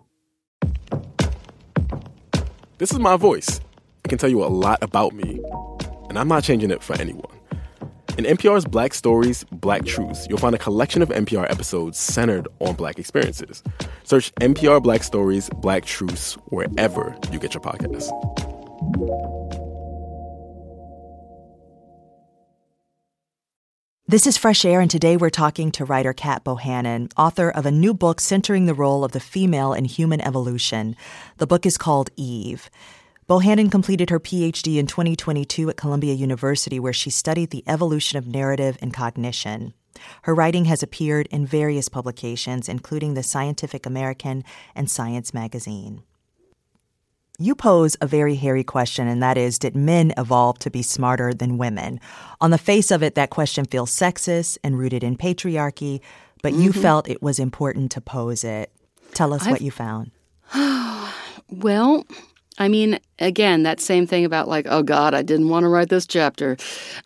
[2.76, 3.62] This is my voice.
[4.04, 5.40] It can tell you a lot about me,
[6.10, 7.34] and I'm not changing it for anyone.
[8.18, 12.74] In NPR's Black Stories, Black Truths, you'll find a collection of NPR episodes centered on
[12.74, 13.62] Black experiences.
[14.04, 18.12] Search NPR Black Stories, Black Truths wherever you get your podcasts.
[24.08, 27.70] This is Fresh Air, and today we're talking to writer Cat Bohannon, author of a
[27.70, 30.96] new book centering the role of the female in human evolution.
[31.38, 32.68] The book is called Eve.
[33.28, 38.26] Bohannon completed her PhD in 2022 at Columbia University, where she studied the evolution of
[38.26, 39.72] narrative and cognition.
[40.22, 44.42] Her writing has appeared in various publications, including the Scientific American
[44.74, 46.02] and Science magazine.
[47.42, 51.34] You pose a very hairy question, and that is Did men evolve to be smarter
[51.34, 51.98] than women?
[52.40, 56.02] On the face of it, that question feels sexist and rooted in patriarchy,
[56.40, 56.62] but mm-hmm.
[56.62, 58.70] you felt it was important to pose it.
[59.14, 60.12] Tell us I've, what you found.
[61.50, 62.06] well,
[62.58, 65.88] I mean, again, that same thing about like, oh God, I didn't want to write
[65.88, 66.56] this chapter.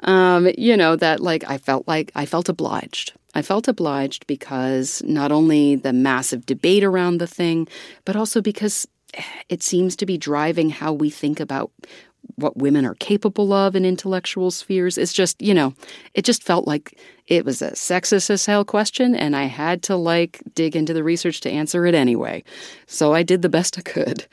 [0.00, 3.14] Um, you know, that like I felt like I felt obliged.
[3.34, 7.68] I felt obliged because not only the massive debate around the thing,
[8.04, 8.86] but also because
[9.48, 11.70] it seems to be driving how we think about
[12.34, 14.98] what women are capable of in intellectual spheres.
[14.98, 15.74] It's just, you know,
[16.14, 19.96] it just felt like it was a sexist as hell question, and I had to
[19.96, 22.44] like dig into the research to answer it anyway.
[22.86, 24.26] So I did the best I could.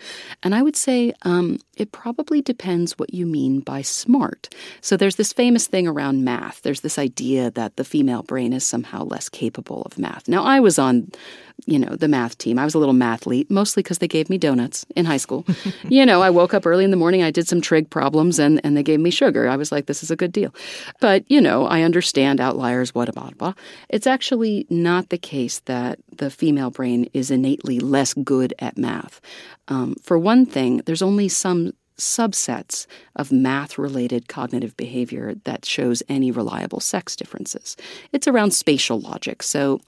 [0.43, 4.53] And I would say um, it probably depends what you mean by smart.
[4.81, 6.61] So there's this famous thing around math.
[6.61, 10.27] There's this idea that the female brain is somehow less capable of math.
[10.27, 11.11] Now, I was on
[11.65, 12.59] you know, the math team.
[12.59, 15.45] I was a little mathlete, mostly because they gave me donuts in high school.
[15.87, 18.59] you know, I woke up early in the morning, I did some trig problems, and,
[18.63, 19.47] and they gave me sugar.
[19.47, 20.53] I was like, this is a good deal.
[20.99, 23.53] But, you know, I understand outliers what about blah.
[23.89, 29.21] It's actually not the case that the female brain is innately less good at math.
[29.67, 36.01] Um, for one thing, there's only some subsets of math related cognitive behavior that shows
[36.09, 37.77] any reliable sex differences.
[38.11, 39.43] It's around spatial logic.
[39.43, 39.79] So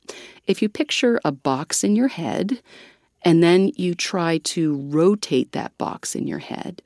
[0.47, 2.61] if you picture a box in your head,
[3.25, 6.83] and then you try to rotate that box in your head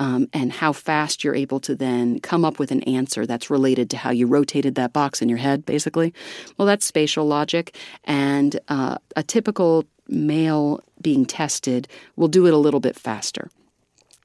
[0.00, 3.90] um, and how fast you're able to then come up with an answer that's related
[3.90, 6.12] to how you rotated that box in your head, basically.
[6.56, 7.76] Well, that's spatial logic.
[8.04, 11.86] And uh, a typical male being tested
[12.16, 13.50] will do it a little bit faster.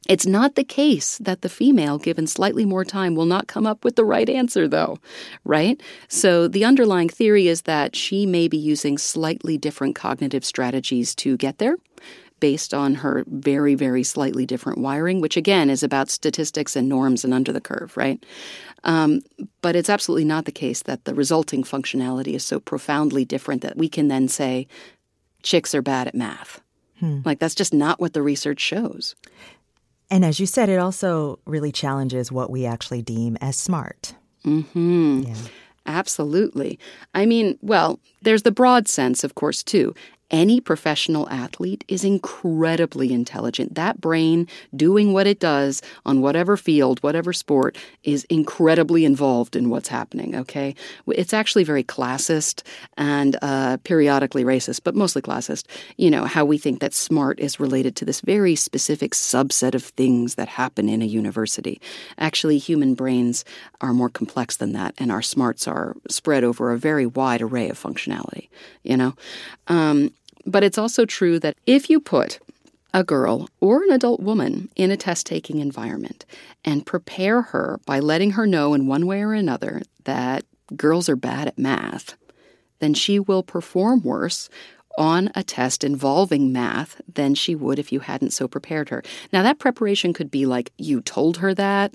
[0.08, 3.84] It's not the case that the female, given slightly more time, will not come up
[3.84, 5.00] with the right answer, though,
[5.44, 5.82] right?
[6.08, 11.36] So the underlying theory is that she may be using slightly different cognitive strategies to
[11.38, 11.76] get there
[12.46, 17.24] based on her very, very slightly different wiring, which again is about statistics and norms
[17.26, 18.24] and under the curve, right?
[18.84, 19.22] Um,
[19.64, 23.78] but it's absolutely not the case that the resulting functionality is so profoundly different that
[23.78, 24.68] we can then say
[25.42, 26.62] chicks are bad at math.
[27.00, 27.22] Hmm.
[27.26, 29.16] Like, that's just not what the research shows.
[30.12, 34.14] And as you said, it also really challenges what we actually deem as smart.
[34.44, 35.24] Hmm.
[35.26, 35.34] Yeah.
[35.88, 36.80] Absolutely.
[37.16, 39.96] I mean, well, there's the broad sense, of course, too
[40.36, 43.76] any professional athlete is incredibly intelligent.
[43.76, 49.70] That brain doing what it does on whatever field, whatever sport, is incredibly involved in
[49.70, 50.76] what's happening, okay?
[51.08, 52.64] It's actually very classist
[52.98, 55.68] and uh, periodically racist, but mostly classist.
[55.96, 59.86] You know, how we think that smart is related to this very specific subset of
[59.86, 61.80] things that happen in a university.
[62.18, 63.46] Actually, human brains
[63.80, 67.70] are more complex than that, and our smarts are spread over a very wide array
[67.70, 68.50] of functionality,
[68.84, 69.14] you know?
[69.68, 70.12] Um,
[70.46, 72.40] but it's also true that if you put
[72.94, 76.26] a girl or an adult woman in a test taking environment
[76.64, 81.18] and prepare her by letting her know in one way or another that girls are
[81.18, 82.16] bad at math,
[82.80, 84.50] then she will perform worse
[84.98, 89.04] on a test involving math than she would if you hadn't so prepared her.
[89.34, 91.94] Now, that preparation could be like you told her that,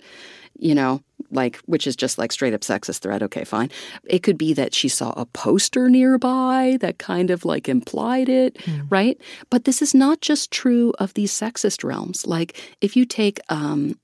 [0.59, 3.23] you know, like which is just like straight up sexist threat.
[3.23, 3.71] Okay fine.
[4.05, 8.55] It could be that she saw a poster nearby that kind of like implied it
[8.59, 8.87] mm.
[8.91, 9.21] right?
[9.51, 12.27] But this is not just true of these sexist realms.
[12.27, 13.99] Like if you take um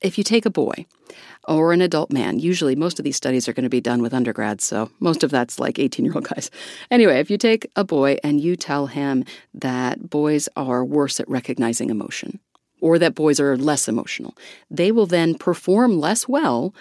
[0.00, 0.84] if you take a boy
[1.46, 4.12] or an adult man usually most of these studies are going to be done with
[4.12, 6.50] undergrads so most of that's like 18 year old guys.
[6.90, 11.28] Anyway if you take a boy and you tell him that boys are worse at
[11.28, 12.40] recognizing emotion
[12.84, 14.36] or that boys are less emotional.
[14.70, 16.74] They will then perform less well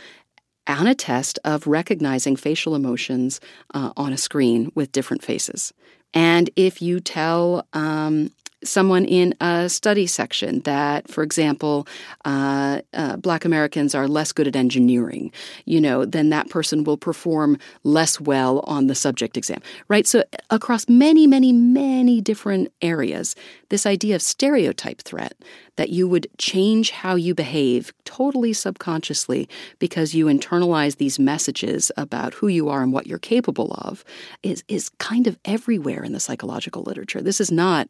[0.67, 3.39] on a test of recognizing facial emotions
[3.73, 5.71] uh, on a screen with different faces.
[6.13, 8.31] And if you tell um,
[8.63, 11.87] someone in a study section that, for example,
[12.25, 15.31] uh, uh, Black Americans are less good at engineering,
[15.65, 20.07] you know, then that person will perform less well on the subject exam, right?
[20.07, 23.35] So, across many, many, many different areas,
[23.69, 25.33] this idea of stereotype threat
[25.75, 29.49] that you would change how you behave totally subconsciously
[29.79, 34.03] because you internalize these messages about who you are and what you're capable of
[34.43, 37.21] is, is kind of everywhere in the psychological literature.
[37.21, 37.89] This is not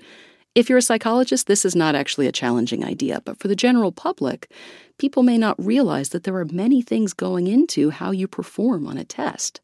[0.55, 3.91] if you're a psychologist, this is not actually a challenging idea, but for the general
[3.91, 4.51] public,
[4.97, 8.97] people may not realize that there are many things going into how you perform on
[8.97, 9.61] a test.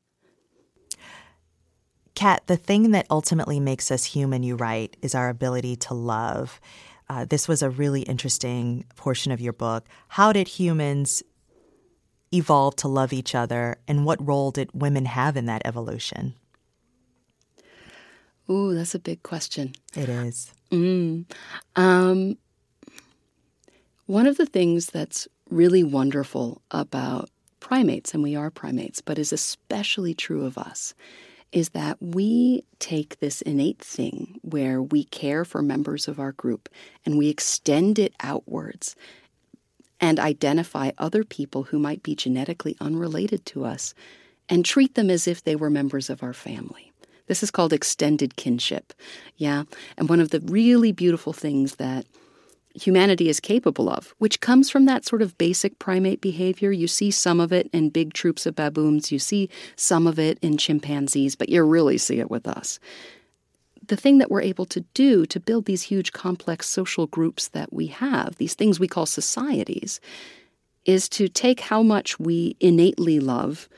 [2.16, 6.60] Cat, the thing that ultimately makes us human, you write, is our ability to love.
[7.08, 9.86] Uh, this was a really interesting portion of your book.
[10.10, 11.24] How did humans
[12.34, 16.34] evolve to love each other, and what role did women have in that evolution?
[18.50, 19.74] Ooh, that's a big question.
[19.96, 20.52] It is.
[20.72, 21.26] Mm.
[21.76, 22.38] Um,
[24.06, 29.34] one of the things that's really wonderful about primates, and we are primates, but is
[29.34, 30.94] especially true of us,
[31.52, 36.70] is that we take this innate thing where we care for members of our group
[37.06, 38.96] and we extend it outwards
[40.00, 43.94] and identify other people who might be genetically unrelated to us
[44.48, 46.89] and treat them as if they were members of our family.
[47.30, 48.92] This is called extended kinship.
[49.38, 49.64] Yeah.
[49.98, 52.08] And one of the really beautiful things that
[52.74, 56.72] humanity is capable of, which comes from that sort of basic primate behavior.
[56.72, 60.40] You see some of it in big troops of baboons, you see some of it
[60.42, 62.80] in chimpanzees, but you really see it with us.
[63.88, 67.72] The thing that we're able to do to build these huge complex social groups that
[67.72, 70.00] we have, these things we call societies,
[70.86, 73.70] is to take how much we innately love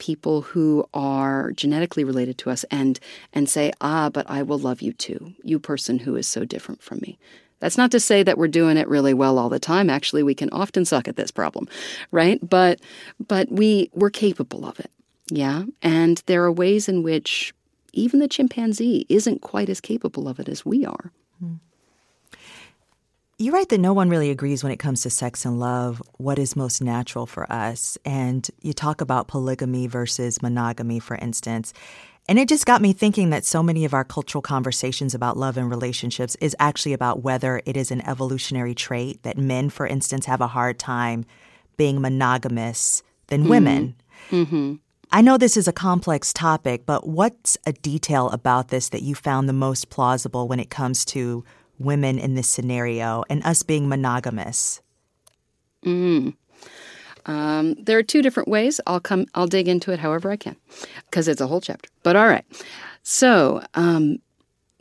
[0.00, 2.98] people who are genetically related to us and
[3.32, 6.82] and say, "Ah, but I will love you too, you person who is so different
[6.82, 7.16] from me."
[7.60, 9.88] That's not to say that we're doing it really well all the time.
[9.88, 11.68] Actually, we can often suck at this problem,
[12.10, 12.40] right?
[12.42, 12.80] But
[13.28, 14.90] but we we're capable of it.
[15.30, 15.64] Yeah?
[15.82, 17.54] And there are ways in which
[17.92, 21.12] even the chimpanzee isn't quite as capable of it as we are.
[21.38, 21.54] Hmm.
[23.40, 26.38] You write that no one really agrees when it comes to sex and love, what
[26.38, 27.96] is most natural for us.
[28.04, 31.72] And you talk about polygamy versus monogamy, for instance.
[32.28, 35.56] And it just got me thinking that so many of our cultural conversations about love
[35.56, 40.26] and relationships is actually about whether it is an evolutionary trait that men, for instance,
[40.26, 41.24] have a hard time
[41.78, 43.50] being monogamous than mm-hmm.
[43.50, 43.96] women.
[44.30, 44.74] Mm-hmm.
[45.12, 49.14] I know this is a complex topic, but what's a detail about this that you
[49.14, 51.42] found the most plausible when it comes to
[51.80, 54.80] women in this scenario and us being monogamous?
[55.84, 56.34] Mm.
[57.26, 58.80] Um, there are two different ways.
[58.86, 59.26] I'll come.
[59.34, 60.56] I'll dig into it however I can,
[61.06, 61.88] because it's a whole chapter.
[62.02, 62.44] But all right.
[63.02, 64.18] So, um,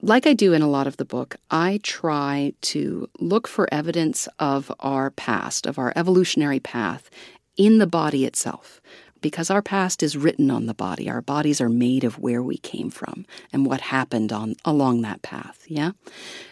[0.01, 4.27] like I do in a lot of the book, I try to look for evidence
[4.39, 7.09] of our past, of our evolutionary path,
[7.57, 8.81] in the body itself.
[9.21, 11.09] Because our past is written on the body.
[11.09, 15.21] Our bodies are made of where we came from and what happened on along that
[15.21, 15.65] path.
[15.67, 15.91] Yeah.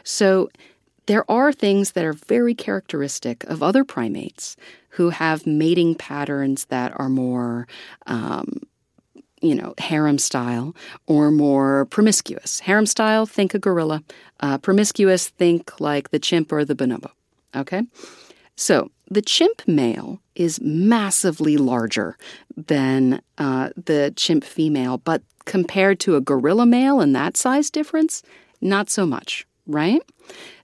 [0.03, 0.49] So
[1.05, 4.57] there are things that are very characteristic of other primates
[4.91, 7.68] who have mating patterns that are more
[8.07, 8.61] um,
[9.41, 12.59] you know, harem style or more promiscuous.
[12.61, 14.03] Harem style, think a gorilla.
[14.39, 17.11] Uh, promiscuous, think like the chimp or the bonobo.
[17.55, 17.84] Okay?
[18.55, 22.18] So the chimp male is massively larger
[22.55, 28.22] than uh, the chimp female, but compared to a gorilla male and that size difference,
[28.62, 30.01] not so much, right?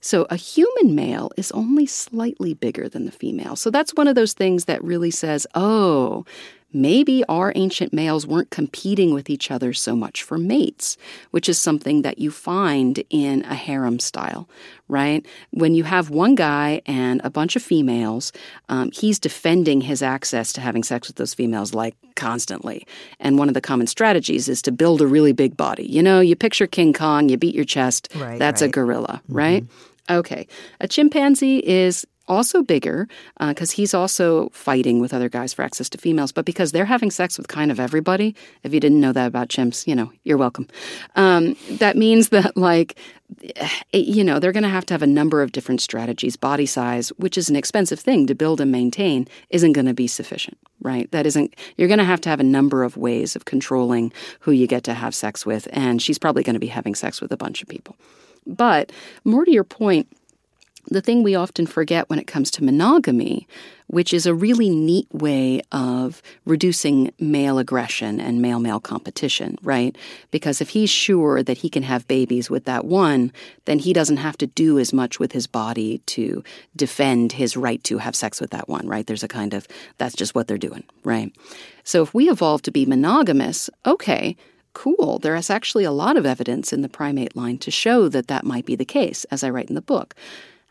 [0.02, 3.56] So a human male is only slightly bigger than the female.
[3.56, 6.26] So that's one of those things that really says, oh,
[6.74, 10.98] maybe our ancient males weren't competing with each other so much for mates,
[11.32, 14.50] which is something that you find in a harem style,
[14.88, 15.26] right?
[15.52, 18.32] When you have one guy and a bunch of females,
[18.70, 22.86] um, he's defending his access to having sex with those females like constantly.
[23.20, 25.86] And one of the common strategies is to build a really big body.
[25.86, 28.68] You know, you picture King Kong, you beat your chest, right, that's right.
[28.68, 29.36] a gorilla, mm-hmm.
[29.36, 29.66] right?
[30.10, 30.48] Okay.
[30.82, 33.08] A chimpanzee is also bigger
[33.40, 36.86] because uh, he's also fighting with other guys for access to females, but because they're
[36.86, 38.36] having sex with kind of everybody.
[38.64, 40.68] If you didn't know that about chimps, you know, you're welcome.
[41.16, 42.98] Um, that means that, like,
[43.56, 46.36] eh, you know, they're going to have to have a number of different strategies.
[46.36, 50.08] Body size, which is an expensive thing to build and maintain, isn't going to be
[50.08, 51.12] sufficient, right?
[51.12, 54.52] That isn't, you're going to have to have a number of ways of controlling who
[54.52, 57.32] you get to have sex with, and she's probably going to be having sex with
[57.32, 57.96] a bunch of people.
[58.46, 58.92] But
[59.24, 60.08] more to your point,
[60.88, 63.48] the thing we often forget when it comes to monogamy,
[63.88, 69.98] which is a really neat way of reducing male aggression and male male competition, right?
[70.32, 73.32] Because if he's sure that he can have babies with that one,
[73.66, 76.44] then he doesn't have to do as much with his body to
[76.76, 79.08] defend his right to have sex with that one, right?
[79.08, 79.68] There's a kind of
[79.98, 81.34] that's just what they're doing, right?
[81.84, 84.36] So if we evolve to be monogamous, okay,
[84.74, 85.20] cool.
[85.20, 88.46] There is actually a lot of evidence in the primate line to show that that
[88.46, 90.16] might be the case, as I write in the book.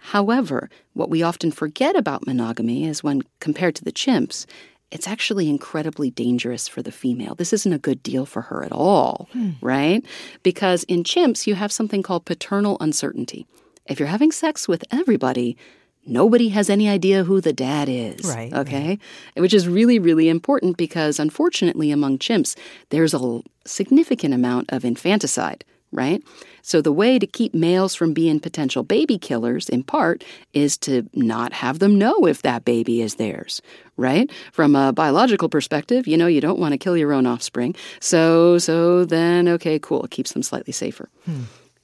[0.06, 4.46] However, what we often forget about monogamy is when compared to the chimps,
[4.90, 7.36] it's actually incredibly dangerous for the female.
[7.36, 9.52] This isn't a good deal for her at all, hmm.
[9.60, 10.04] right?
[10.42, 13.46] Because in chimps, you have something called paternal uncertainty.
[13.86, 15.56] If you're having sex with everybody,
[16.04, 18.24] nobody has any idea who the dad is.
[18.24, 18.52] Right.
[18.52, 18.88] Okay.
[18.88, 19.40] Right.
[19.40, 22.56] Which is really, really important because unfortunately, among chimps,
[22.90, 26.22] there's a significant amount of infanticide right?
[26.62, 31.08] So, the way to keep males from being potential baby killers, in part, is to
[31.14, 33.60] not have them know if that baby is theirs,
[33.96, 34.30] right?
[34.52, 37.74] From a biological perspective, you know, you don't want to kill your own offspring.
[38.00, 41.08] So, so then, okay, cool, it keeps them slightly safer.
[41.24, 41.42] Hmm.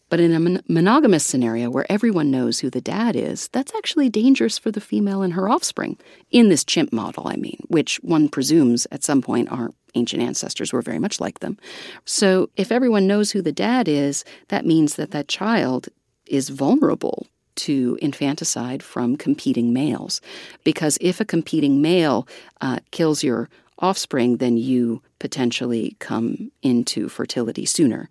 [0.09, 4.09] But in a mon- monogamous scenario where everyone knows who the dad is, that's actually
[4.09, 5.99] dangerous for the female and her offspring.
[6.31, 10.73] In this chimp model, I mean, which one presumes at some point our ancient ancestors
[10.73, 11.59] were very much like them.
[12.05, 15.89] So if everyone knows who the dad is, that means that that child
[16.27, 20.21] is vulnerable to infanticide from competing males.
[20.63, 22.29] Because if a competing male
[22.61, 23.49] uh, kills your
[23.81, 28.09] offspring, then you potentially come into fertility sooner.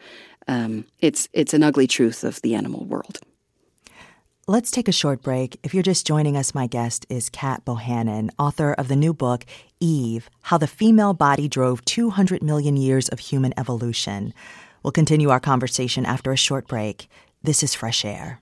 [0.48, 3.20] Um, it's it's an ugly truth of the animal world.
[4.50, 5.60] Let's take a short break.
[5.62, 9.46] If you're just joining us, my guest is Cat Bohannon, author of the new book,
[9.82, 14.34] Eve How the Female Body Drove 200 Million Years of Human Evolution.
[14.84, 17.10] We'll continue our conversation after a short break.
[17.44, 18.40] This is Fresh Air.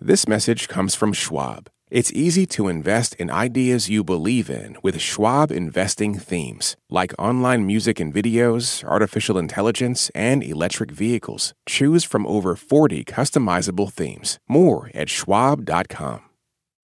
[0.00, 1.68] This message comes from Schwab.
[1.90, 7.66] It's easy to invest in ideas you believe in with Schwab investing themes, like online
[7.66, 11.54] music and videos, artificial intelligence, and electric vehicles.
[11.66, 14.38] Choose from over 40 customizable themes.
[14.46, 16.20] More at schwab.com.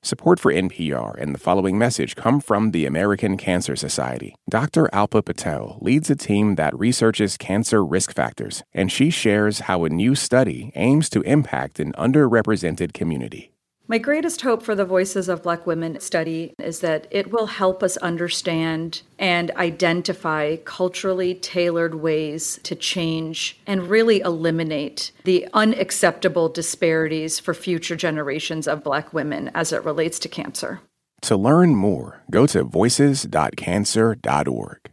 [0.02, 4.34] Support for NPR and the following message come from the American Cancer Society.
[4.48, 4.88] Dr.
[4.92, 9.90] Alpa Patel leads a team that researches cancer risk factors, and she shares how a
[9.90, 13.53] new study aims to impact an underrepresented community.
[13.86, 17.82] My greatest hope for the Voices of Black Women study is that it will help
[17.82, 27.38] us understand and identify culturally tailored ways to change and really eliminate the unacceptable disparities
[27.38, 30.80] for future generations of Black women as it relates to cancer.
[31.20, 34.90] To learn more, go to voices.cancer.org.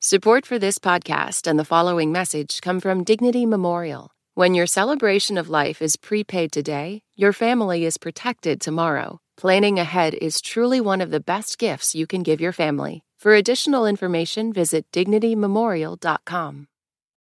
[0.00, 4.10] Support for this podcast and the following message come from Dignity Memorial.
[4.34, 9.20] When your celebration of life is prepaid today, your family is protected tomorrow.
[9.36, 13.02] Planning ahead is truly one of the best gifts you can give your family.
[13.18, 16.66] For additional information, visit dignitymemorial.com.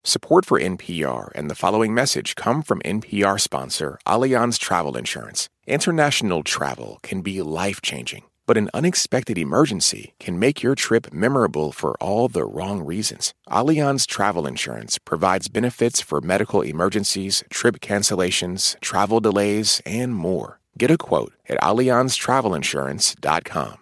[0.03, 5.49] Support for NPR and the following message come from NPR sponsor Allianz Travel Insurance.
[5.69, 11.73] International travel can be life changing, but an unexpected emergency can make your trip memorable
[11.73, 13.35] for all the wrong reasons.
[13.49, 20.61] Allianz Travel Insurance provides benefits for medical emergencies, trip cancellations, travel delays, and more.
[20.79, 23.77] Get a quote at AllianzTravelInsurance.com.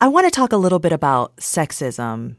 [0.00, 2.36] I want to talk a little bit about sexism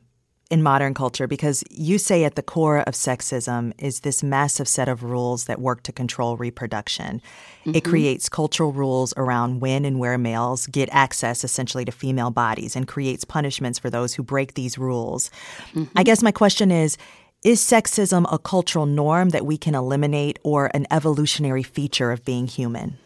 [0.52, 4.88] in modern culture because you say at the core of sexism is this massive set
[4.88, 7.22] of rules that work to control reproduction.
[7.62, 7.76] Mm-hmm.
[7.76, 12.76] It creates cultural rules around when and where males get access essentially to female bodies
[12.76, 15.32] and creates punishments for those who break these rules.
[15.74, 15.98] Mm-hmm.
[15.98, 16.98] I guess my question is
[17.44, 22.48] is sexism a cultural norm that we can eliminate or an evolutionary feature of being
[22.48, 22.98] human?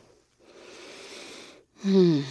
[1.82, 2.22] Hmm.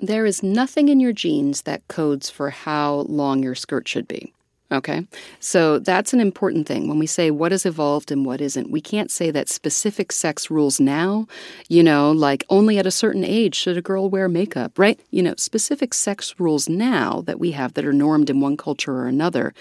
[0.00, 4.32] There is nothing in your genes that codes for how long your skirt should be.
[4.70, 5.06] Okay.
[5.40, 6.88] So that's an important thing.
[6.88, 10.50] When we say what is evolved and what isn't, we can't say that specific sex
[10.50, 11.26] rules now,
[11.68, 15.00] you know, like only at a certain age should a girl wear makeup, right?
[15.10, 18.92] You know, specific sex rules now that we have that are normed in one culture
[18.92, 19.54] or another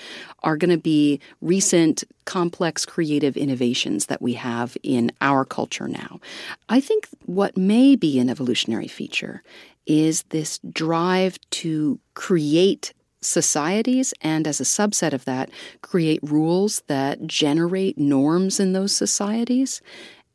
[0.44, 6.20] are going to be recent, complex, creative innovations that we have in our culture now.
[6.68, 9.42] I think what may be an evolutionary feature
[9.86, 15.50] is this drive to create societies and as a subset of that
[15.82, 19.82] create rules that generate norms in those societies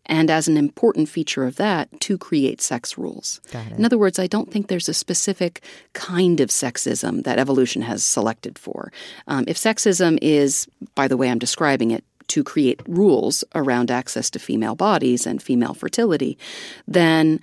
[0.07, 3.41] and as an important feature of that to create sex rules.
[3.79, 5.63] In other words, I don't think there's a specific
[5.93, 8.93] kind of sexism that evolution has selected for.
[9.29, 14.31] Um, if sexism is, by the way I'm describing it, to create rules around access
[14.31, 16.39] to female bodies and female fertility,
[16.89, 17.41] then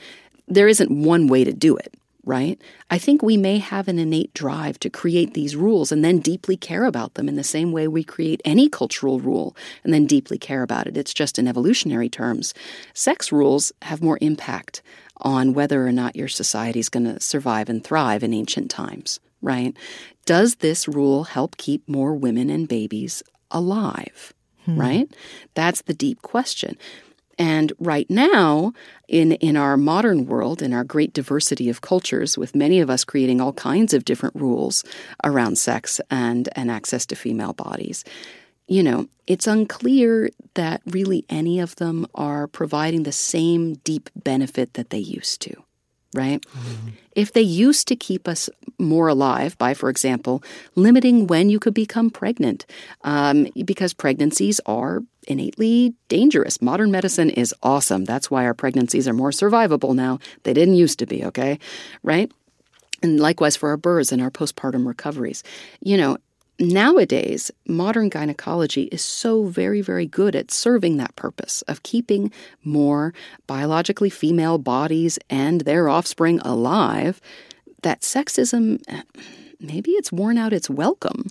[0.47, 1.93] there isn't one way to do it
[2.29, 2.61] right?
[2.91, 6.55] I think we may have an innate drive to create these rules and then deeply
[6.55, 10.37] care about them in the same way we create any cultural rule and then deeply
[10.37, 10.95] care about it.
[10.95, 12.53] It's just in evolutionary terms.
[12.93, 14.83] Sex rules have more impact
[15.17, 19.19] on whether or not your society is going to survive and thrive in ancient times,
[19.41, 19.75] right?
[20.27, 24.33] Does this rule help keep more women and babies alive?
[24.65, 24.79] Hmm.
[24.79, 25.15] Right?
[25.55, 26.77] That's the deep question.
[27.39, 28.73] And right now,
[29.07, 33.05] in, in our modern world, in our great diversity of cultures, with many of us
[33.05, 34.83] creating all kinds of different rules
[35.23, 38.03] around sex and, and access to female bodies,
[38.67, 44.73] you know, it's unclear that really any of them are providing the same deep benefit
[44.73, 45.63] that they used to
[46.13, 46.41] right?
[46.41, 46.89] Mm-hmm.
[47.15, 50.43] If they used to keep us more alive by, for example,
[50.75, 52.65] limiting when you could become pregnant,
[53.03, 56.61] um, because pregnancies are innately dangerous.
[56.61, 58.05] Modern medicine is awesome.
[58.05, 60.19] That's why our pregnancies are more survivable now.
[60.43, 61.59] They didn't used to be, okay?
[62.03, 62.31] Right?
[63.01, 65.43] And likewise for our births and our postpartum recoveries.
[65.81, 66.17] You know,
[66.61, 72.33] Nowadays, modern gynecology is so very, very good at serving that purpose of keeping
[72.65, 73.13] more
[73.47, 77.21] biologically female bodies and their offspring alive
[77.83, 79.03] that sexism, eh,
[79.61, 81.27] maybe it's worn out its welcome.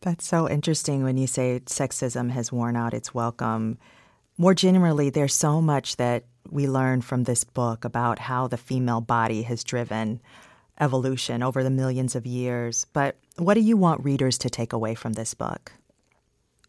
[0.00, 3.78] That's so interesting when you say sexism has worn out its welcome.
[4.36, 9.00] More generally, there's so much that we learn from this book about how the female
[9.00, 10.20] body has driven
[10.80, 12.86] evolution over the millions of years.
[12.92, 15.72] But what do you want readers to take away from this book?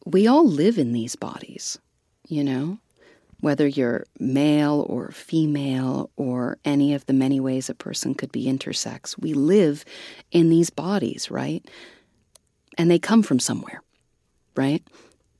[0.05, 1.77] We all live in these bodies,
[2.27, 2.79] you know?
[3.41, 8.45] Whether you're male or female or any of the many ways a person could be
[8.45, 9.85] intersex, we live
[10.31, 11.65] in these bodies, right?
[12.79, 13.83] And they come from somewhere,
[14.55, 14.81] right?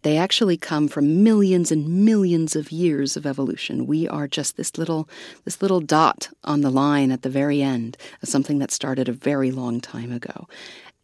[0.01, 3.87] They actually come from millions and millions of years of evolution.
[3.87, 5.09] We are just this little
[5.45, 9.13] this little dot on the line at the very end of something that started a
[9.13, 10.47] very long time ago.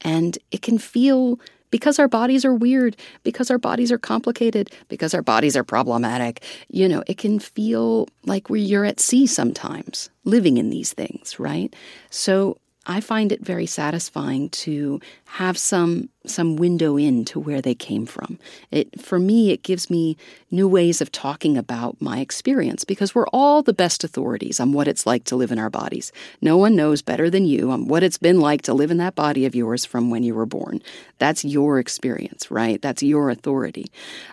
[0.02, 1.40] And it can feel
[1.72, 6.44] because our bodies are weird, because our bodies are complicated, because our bodies are problematic,
[6.70, 11.40] you know, it can feel like we you're at sea sometimes living in these things,
[11.40, 11.74] right?
[12.10, 18.06] So I find it very satisfying to have some some window into where they came
[18.06, 18.40] from.
[18.72, 20.18] It for me it gives me
[20.52, 24.88] new ways of talking about my experience because we're all the best authorities on what
[24.88, 26.12] it's like to live in our bodies.
[26.42, 29.16] No one knows better than you on what it's been like to live in that
[29.16, 30.82] body of yours from when you were born.
[31.18, 32.82] That's your experience, right?
[32.82, 33.86] That's your authority.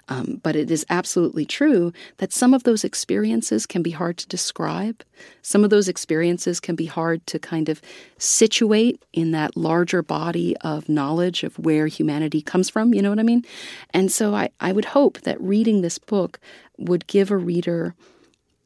[0.08, 4.28] Um, but it is absolutely true that some of those experiences can be hard to
[4.28, 5.02] describe.
[5.42, 7.80] Some of those experiences can be hard to kind of
[8.18, 12.94] situate in that larger body of knowledge of where where humanity comes from.
[12.94, 13.44] You know what I mean?
[13.90, 16.38] And so I, I would hope that reading this book
[16.78, 17.94] would give a reader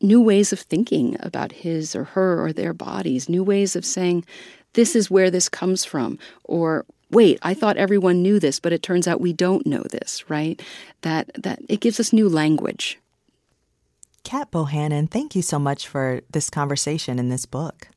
[0.00, 4.24] new ways of thinking about his or her or their bodies, new ways of saying,
[4.74, 8.82] this is where this comes from, or wait, I thought everyone knew this, but it
[8.82, 10.60] turns out we don't know this, right?
[11.00, 12.98] That that it gives us new language.
[14.22, 17.88] Cat Bohannon, thank you so much for this conversation in this book.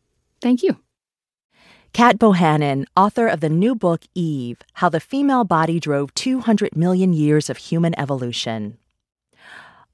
[0.42, 0.78] Thank you.
[1.94, 7.14] Cat Bohannon, author of the new book Eve How the Female Body Drove 200 Million
[7.14, 8.78] Years of Human Evolution.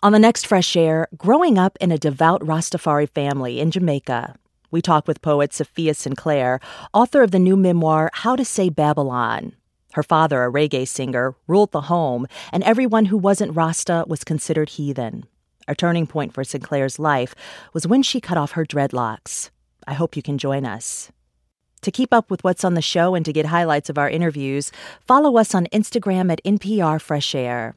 [0.03, 4.35] On the next Fresh Air, growing up in a devout Rastafari family in Jamaica,
[4.69, 6.59] we talk with poet Safiya Sinclair,
[6.93, 9.53] author of the new memoir How to Say Babylon.
[9.93, 14.69] Her father, a reggae singer, ruled the home, and everyone who wasn't Rasta was considered
[14.71, 15.25] heathen.
[15.67, 17.33] A turning point for Sinclair's life
[17.73, 19.49] was when she cut off her dreadlocks.
[19.87, 21.09] I hope you can join us.
[21.85, 24.71] To keep up with what's on the show and to get highlights of our interviews,
[25.01, 27.75] follow us on Instagram at NPR Fresh Air.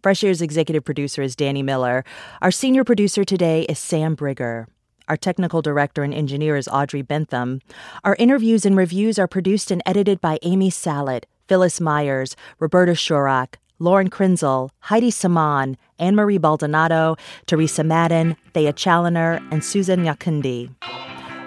[0.00, 2.04] Fresh Air's executive producer is Danny Miller.
[2.40, 4.66] Our senior producer today is Sam Brigger.
[5.08, 7.60] Our technical director and engineer is Audrey Bentham.
[8.04, 13.56] Our interviews and reviews are produced and edited by Amy Salet, Phyllis Myers, Roberta Shorrock,
[13.80, 20.70] Lauren Krenzel, Heidi Saman, Ann Marie Baldonado, Teresa Madden, Thea Challoner, and Susan Nyakundi.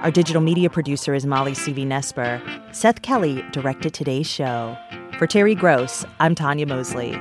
[0.01, 2.73] Our digital media producer is Molly Seavy-Nesper.
[2.73, 4.75] Seth Kelly directed today's show.
[5.19, 7.15] For Terry Gross, I'm Tanya Mosley.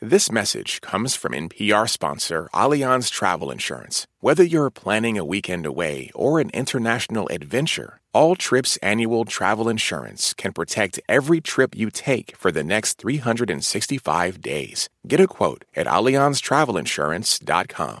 [0.00, 4.08] This message comes from NPR sponsor Allianz Travel Insurance.
[4.18, 10.34] Whether you're planning a weekend away or an international adventure, All Trips annual travel insurance
[10.34, 14.88] can protect every trip you take for the next 365 days.
[15.06, 18.00] Get a quote at AllianzTravelInsurance.com.